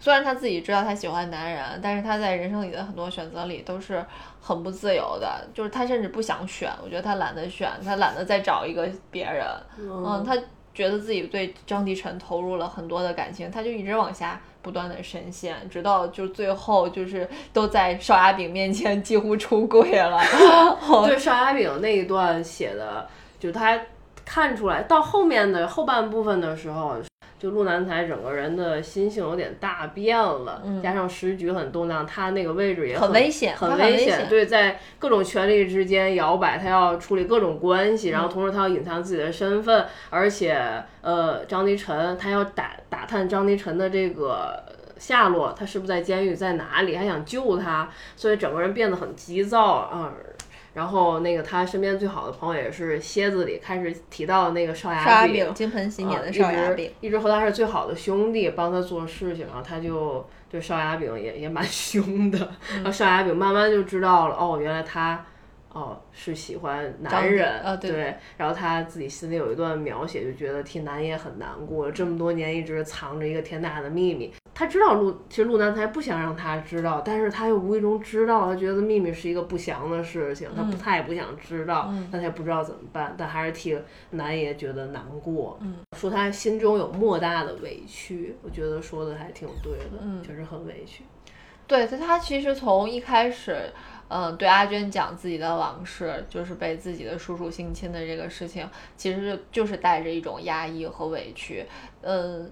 [0.00, 4.04] 虽然他自己知道他喜欢男人，但是他在人生里的很多选择里都是
[4.40, 6.70] 很不自由的，就是他甚至不想选。
[6.84, 9.44] 我觉得他懒得选，他懒得再找一个别人。
[9.78, 10.36] 嗯，他
[10.72, 20.20] 觉得自己对张迪晨投入了很多的感情，他就一直往下不断的深陷，直到就最后就是都在邵亚炳面前几乎出柜了。
[21.06, 23.04] 对邵亚炳那一段写的，
[23.40, 23.76] 就他
[24.24, 26.94] 看出来到后面的后半部分的时候。
[27.38, 34.26] 就陆南才整个人的心性有点大变了，加上时局很动荡，他那个位置也很危险，很危险。
[34.28, 40.60] 对，在各种权力之间摇摆，他要处理各种关系，然后同时他要隐藏自己的身份，而且
[41.00, 44.60] 呃，张迪晨他要打打探张迪晨的这个
[44.98, 50.12] 下落，他是不是在监狱，在哪里，还想救他，所以整个人变得很急躁啊。
[50.74, 62.38] 然后那个他身边最好的朋友也是蝎子里开始提到那个少牙饼，金盆洗脸的少牙饼，一直和他是最好的兄弟，帮他做事情，然后他就对少牙饼也也蛮 凶的。
[62.76, 65.24] 然后少牙饼慢慢就知道了，哦，原来他
[65.72, 68.14] 哦是喜欢男人，对。
[68.36, 74.32] 然后他自己心里有一段描写，就觉得替男也很难过，这么多年一直藏着一个天大的秘密。
[74.58, 83.78] 他知道陆，其实陆南才不想让他知道，但是他又无意中知道，他觉得秘密是一个不祥的事情，他不，他也不想知道，但他也不知道怎么办，但还是替
[84.10, 85.56] 南爷觉得难过，
[85.96, 91.04] 说他心中有莫大的委屈，我觉得说的还挺对的，确实很委屈。
[91.68, 93.70] 对，他他其实从一开始，
[94.08, 101.64] 嗯，对阿娟讲自己的往事，就是被自己的叔叔性侵的这个事情，其实就是带着一种压抑和委屈，
[102.02, 102.50] 嗯。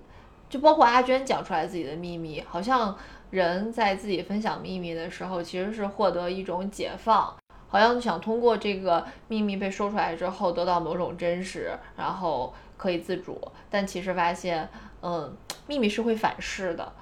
[0.49, 2.97] 就包括阿娟讲出来自己的秘密，好像
[3.30, 7.34] 人在自己分享秘密的时候，其实是获得一种解放，
[7.68, 13.40] 好像想通过这个秘密被说出来之后，得到某种真实，然后可以自主。
[13.68, 14.68] 但其实发现，
[15.03, 15.36] 嗯，
[15.66, 16.92] 秘密是会反噬的。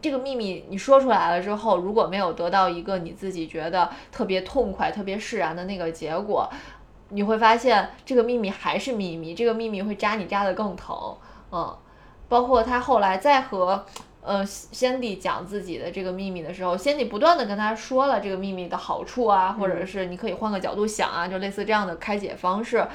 [0.00, 6.48] 这个秘密你说出来了之后，如果没有得到一个你自己觉得特别痛快、特别释然的那个结果，
[7.10, 11.14] 你会发现这个秘密还是秘密，这个秘密会扎你扎得更疼，
[11.52, 11.76] 嗯。
[12.28, 13.84] 包括他后来再和，
[14.20, 22.86] 呃，先帝讲自己的这个秘密的时候，先帝不断的跟他说了这个秘密的好处啊，或者是你可以换个角度想啊，就类似这样的开解方式。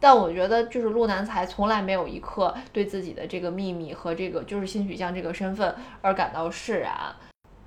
[0.00, 6.94] 但我觉得就是陆南才从来没有一刻对自己的这个秘密和这个就是性取向这个身份而感到释然，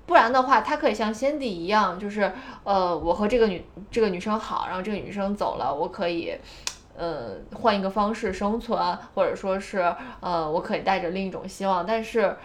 [0.06, 2.32] 不然的话，他可以像先帝一样，就是
[2.64, 6.34] 呃，我和这个女这个女生好，然后这个女生走了，我可以。
[6.96, 8.78] 呃，换一个方式生存，
[9.14, 11.84] 或者说是，呃，我可以带着另一种希望。
[11.86, 12.36] 但是，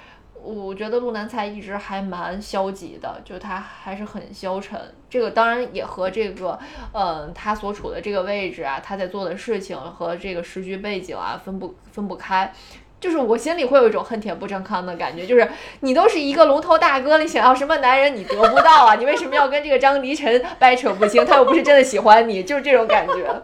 [0.41, 4.79] 我觉得陆南才一直还蛮消极的，就他还是很消沉。
[5.09, 6.57] 这个当然也和这个，
[6.93, 12.53] 呃，他所处的这个位置啊，他在做的事情和这个时局背景啊分不分不开。
[12.99, 15.47] 就是我心里会有一种恨铁不成钢的感觉，就是
[15.81, 18.95] 你都是一个龙头大哥，你想要什么男人你得不到啊？
[18.95, 21.23] 你为什么要跟这个张迪晨掰扯不清？
[21.23, 23.43] 他又不是真的喜欢你，就是这种感觉。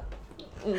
[0.66, 0.76] 嗯，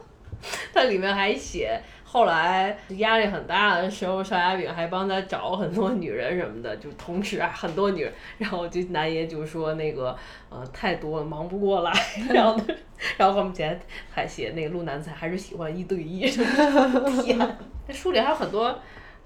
[0.72, 10.16] 他里面还写，后来压力很大的时候，邵雅饼还帮他找很多女人什么的，就同时啊很多女人，然后就南爷就说那个
[10.48, 11.92] 呃太多了，忙不过来，
[12.30, 12.58] 然后
[13.16, 13.78] 然后我们前
[14.10, 17.38] 还写那个陆南才还是喜欢一对一， 天，
[17.86, 18.78] 那书里还有很多。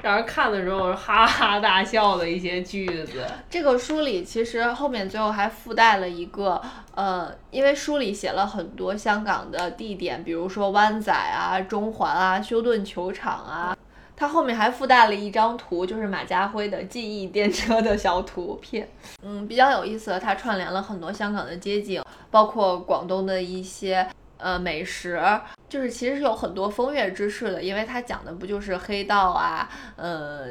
[0.02, 3.24] 让人看的时候哈哈大笑的一些句子。
[3.48, 6.60] 这个书里其实后面最后还附带了一个，
[6.96, 13.76] 呃，因为书里写了很多香港的地点，比如说湾仔啊、中环啊、休顿球场啊。
[14.14, 18.88] 它后面还附带了一张图，就是马家辉的记忆电车的小图片。
[19.22, 22.00] 嗯，比较有意思的，它串联了很多香港的街景，
[22.30, 24.06] 包括广东的一些
[24.42, 25.22] 呃美食，
[25.68, 30.48] 就是其实是有很多风月之事的，因为它讲的不就是黑道啊，呃，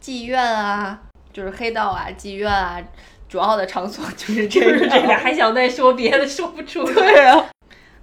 [0.00, 1.00] 妓院啊，
[1.32, 2.80] 就是黑道啊，妓院啊，
[3.28, 4.88] 主要的场所 就是这个。
[4.88, 6.84] 这个 还想再说别的，说不出。
[6.84, 7.50] 对啊，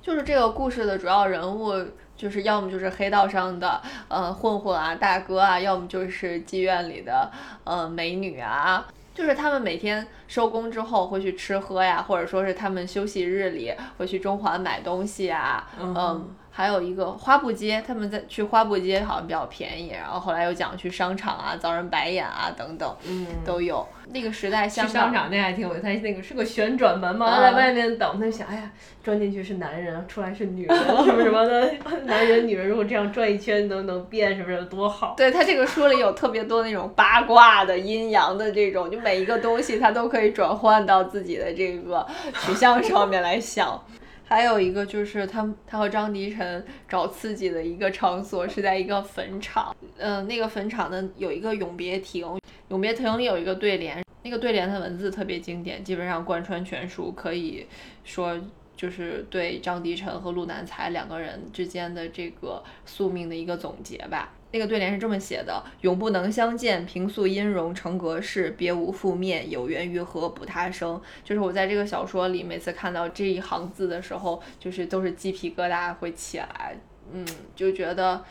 [0.01, 1.74] 就是这个故事的主要人物。
[2.18, 7.30] 就是要么就是黑道上的呃混混啊大哥啊，要么就是妓院里的
[7.66, 16.36] 呃美女啊，就是他们每天收工之后会去吃喝呀，或者说是他们休息日里会去中环买东西啊，嗯。
[16.58, 23.86] 还有一个花布街，他们在去花布街好像比较便宜，然后后来又讲去商场啊，遭人白眼啊等等，嗯，都有。
[24.14, 28.72] 那个时代，去商场那还挺有意那个是个旋转门嘛，在外面等，他就想，哎呀，
[29.03, 31.74] 钻进去是男人，出来是女人，什么什么的，
[32.06, 35.14] 男人女人如果这样转一圈能能变，什么什么多好？
[35.18, 42.08] 对他这个书里有特别多那种八卦的阴阳的这种，就每一个东西他都可以转换到自己的这个
[42.45, 43.84] 取向上面来想。
[44.28, 52.28] 还有一个就是他他和张迪晨找刺激的一个场所是在一个坟场，嗯，那个坟场呢有一个永别亭，
[52.69, 57.67] 永别亭里有一个对联，那个对联的文字特别经典，基本上贯穿全书，可以
[58.03, 58.36] 说
[58.76, 64.34] 就是对张迪晨和陆南才两个人之间的这个宿命的一个总结吧。
[64.56, 71.01] 那个对联是这么写的：永不能相见，平素音容成隔世；别无覆面，有缘于何不他生。
[71.26, 76.78] 就是我在这个小说里，每次看到这一行字的时候，就是都是鸡皮疙瘩会起来，
[77.12, 78.24] 嗯，就觉得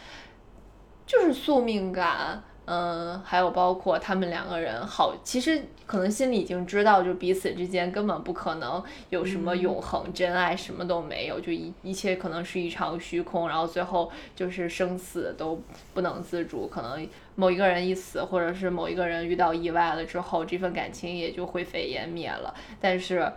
[1.04, 2.42] 就是宿命感。
[2.66, 15.60] 嗯，还有包括他们两个人，好，其实可能心里已经知道，就彼此之间根本不可能有什么永恒真爱，什么都没有，就一一切可能是一场虚空，然后最后就是生死都
[15.92, 22.54] 不能自主，可能某一个人一死，或者是某一个人遇到意外了之后，这份感情也就灰飞烟灭了。
[22.80, 23.30] 但是，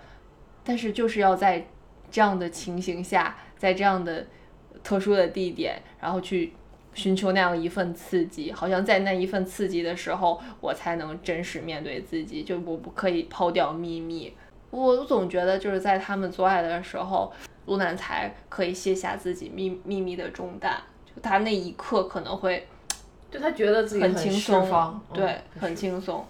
[0.63, 1.67] 但是就是要在
[2.09, 4.25] 这样的情形下，在这样的
[4.81, 6.53] 特殊的地点，然后去。
[6.97, 14.35] 寻求那样一份刺激，好像在那一份刺激的时候，我才能真实面对自己，就我不可以抛掉秘密。
[14.71, 17.31] 我总觉得就是在他们做爱的时候，
[17.67, 20.75] 陆南才可以卸下自己秘秘密的重担，
[21.05, 22.67] 就他那一刻可能会，
[23.29, 26.25] 就他觉得自己很轻松，对，很轻松，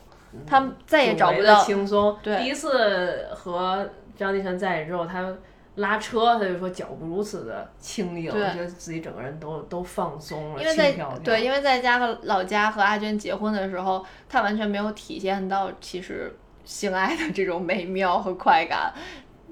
[0.45, 2.18] 他再也找不到轻松。
[2.22, 5.34] 对，第一次和张迪晨在一起之后，他。
[5.78, 10.91] 拉车，他就说脚步如此的轻盈，觉得自己整个人都都放松了，因为在
[11.23, 18.93] 对，因为在家和老家和阿娟结婚的时候，他完全没有体现到其实性爱的这种美妙和快感，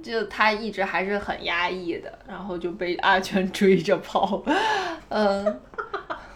[0.04, 4.44] 就他一直还是很压抑的，然后就被阿娟追着跑，
[5.10, 5.60] 嗯。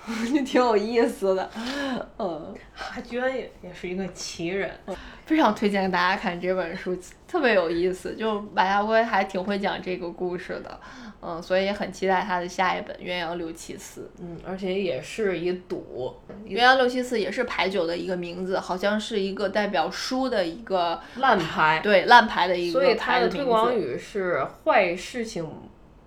[0.34, 1.50] 就挺有意思的，
[2.18, 4.72] 嗯，阿娟也也是一个奇人，
[5.26, 6.98] 非常推荐大家看这本书，
[7.28, 8.16] 特别有意思。
[8.16, 10.80] 就马家辉还挺会讲这个故事的，
[11.22, 14.02] 嗯，所以也很期待他的下一本《鸳鸯六七四》。
[14.22, 16.16] 嗯，而且也是一赌，
[16.50, 25.48] 《鸳鸯六七四》也是牌九的一个名字，好像是一个代表书的一个烂牌，对烂牌的一个，所以它的推广语是坏事情。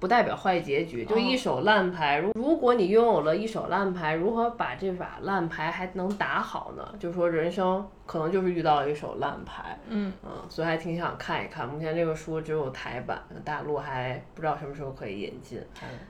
[0.03, 2.19] 不代表坏结局，就一手烂牌。
[2.19, 6.85] 如如果你拥有了一手烂牌，如何把这把烂牌还能打好呢？
[6.99, 11.69] 就说人生可能就是遇到了一手烂牌，嗯嗯，所以还挺想看一看。
[11.69, 15.61] 目前这个书只有台版，大陆还不知道什么时候可以引进。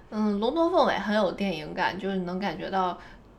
[0.09, 2.97] 嗯，龙头凤尾很有电影感，就是能感觉到。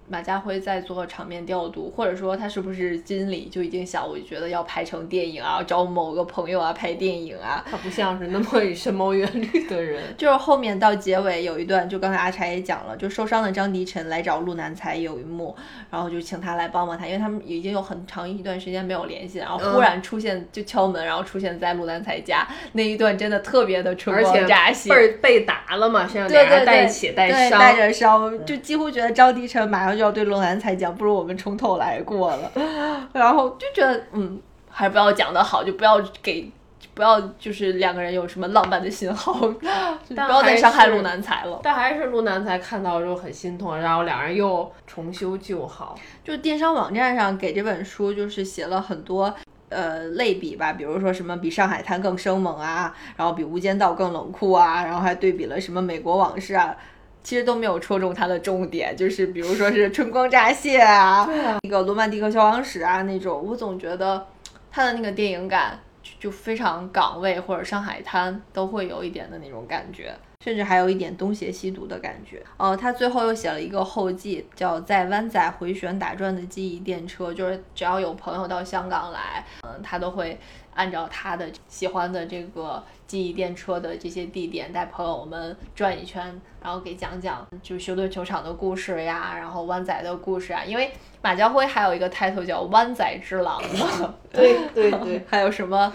[0.07, 7.63] 马家辉在做场面调度，或者说他是不是心里就已经想，我就觉得要拍成电影啊，找某个朋友啊拍电影啊。
[7.69, 10.03] 他不像是那么深谋远虑的人。
[10.17, 15.55] 就是后面到结尾有一段，就刚才阿柴也讲了，就受伤的张迪晨来找陆南才有一幕，
[15.89, 29.92] 然后就请他来帮帮他，因为他们已经有很长一段时间没有联系，然后忽然出现就敲门，然后出现在陆南才家那一段真的特别的春光乍泄，被被打了嘛，身上对带血带伤，带着伤，就几乎觉得张迪晨马上。
[29.93, 32.51] 就要对罗南才讲，不如我们从头来过了，
[33.13, 34.39] 然后就觉得，嗯，
[34.69, 36.51] 还是不要讲的好，就不要给，
[36.93, 41.59] 不要就是两个人有什么浪漫的信号，不要再伤害陆南才了。
[41.63, 45.95] 但还是陆南才看到之后很心痛，然后两人又重修旧好。
[46.23, 49.33] 就电商网站上给这本书就是写了很多
[49.69, 56.75] 呃类比吧，比如说什么比上海滩更生猛啊，然后比无间道更冷酷啊，然后还对比了什么美国往事啊。
[57.23, 61.27] 其实都没有戳中他的重点，就是比如说是春光乍泄啊，
[61.63, 64.27] 那个罗曼蒂克消亡史啊那种，我总觉得
[64.69, 65.79] 他的那个电影感
[66.19, 70.13] 就非常港味或者上海滩都会有一点的那种感觉，
[70.43, 72.43] 甚至还有一点东邪西毒的感觉。
[72.57, 80.37] 哦，他最后又写了一个后记，叫在湾仔回旋打转的记忆电车，就是只要有朋友到香港来，嗯，他都会
[80.75, 86.23] 按照他的喜欢的这个记忆电车的这些地点带朋友们转一圈，
[86.61, 95.91] 然后给讲讲就休顿球场的故事呀，然后湾仔的故事啊，因为马家辉还有一个 title 叫湾仔之狼嘛，对 对对， 还有什么、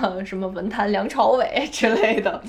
[0.00, 2.42] 呃什么文坛梁朝伟之类的，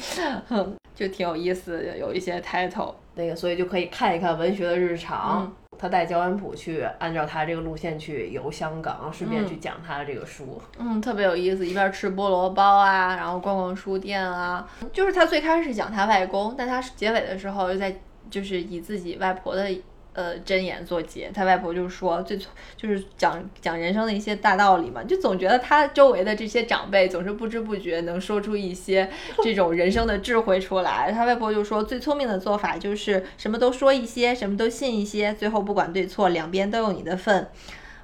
[0.50, 2.94] 嗯就挺有意思的，有一些 title。
[3.16, 5.44] 那个所以就可以看一看文学的日常。
[5.44, 10.62] 嗯他带焦恩普去按照他这个路线去游香港，顺便去讲他的这个书。
[10.78, 14.68] 嗯，特别有意思，一边吃菠萝包啊，然后逛逛书店啊。
[14.92, 17.96] 就是他最开始讲他外公，但他结尾的时候又在
[18.30, 19.70] 就是以自己外婆的
[20.14, 21.30] 呃真言作结。
[21.34, 22.38] 他外婆就说最
[22.78, 29.10] 就是讲讲人生的一些大道理嘛，就总觉得他周围的这些长辈总是不知不觉能说出一些
[29.44, 31.12] 这种人生的智慧出来。
[31.12, 37.48] 他外婆就说最聪明的做法就是什么都说一些，什么都信一些，最后不管对错，两边都有你的份。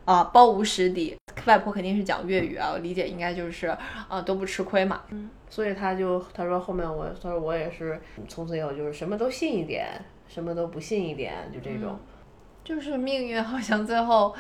[0.06, 1.16] 啊，包无实底。
[1.46, 3.68] 外婆肯定是讲粤语啊，我理解应该就是
[4.08, 5.02] 啊都不吃亏嘛。
[5.12, 9.88] 嗯所以他就他说后面我他说我也是从此以后就是什么都信一点，
[10.30, 12.00] 什么都不信一点，就这种。
[12.64, 14.34] 就是命运好像最后，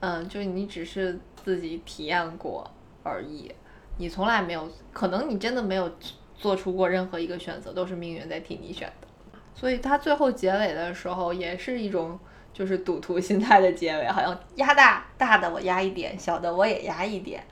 [0.00, 2.68] 嗯，就你只是自己体验过
[3.02, 3.52] 而已，
[3.98, 5.92] 你从来没有，可能你真的没有
[6.34, 9.06] 做出过任何一个选择，都是命运在替你选的。
[9.54, 12.18] 所以他最后结尾的时候也是一种
[12.52, 17.44] 就是赌徒心态的结尾，好像压大大的我压一点，小的我也压一点，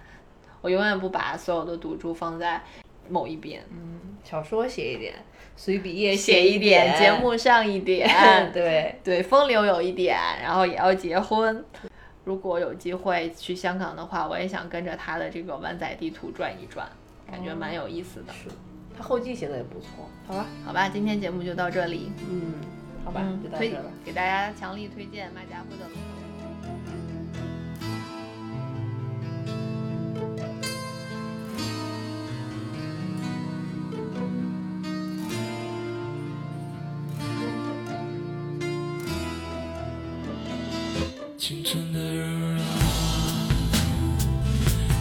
[0.62, 2.62] 我永远不把所有的赌注放在
[3.09, 3.62] 某一边。
[3.70, 5.14] 嗯小说写一点，
[5.57, 8.09] 随笔也写一一点，节目上一点，
[8.53, 11.64] 对， 对，风流有一点，然后也要结婚。
[12.24, 16.88] 如果有机会去香港的话，我也想跟着他的这个湾仔地图转一转，
[17.30, 18.32] 感觉蛮有意思的。
[18.32, 18.48] 是，
[18.96, 20.09] 他后记写的也不错。
[20.26, 22.12] 好吧，好吧，今天节目就到这里。
[22.30, 22.55] 嗯，
[23.05, 23.90] 好吧，嗯就到这儿吧。
[24.05, 25.84] 给大家强力推荐马家辉的
[41.53, 42.64] 《青春的人啊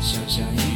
[0.02, 0.71] 想像一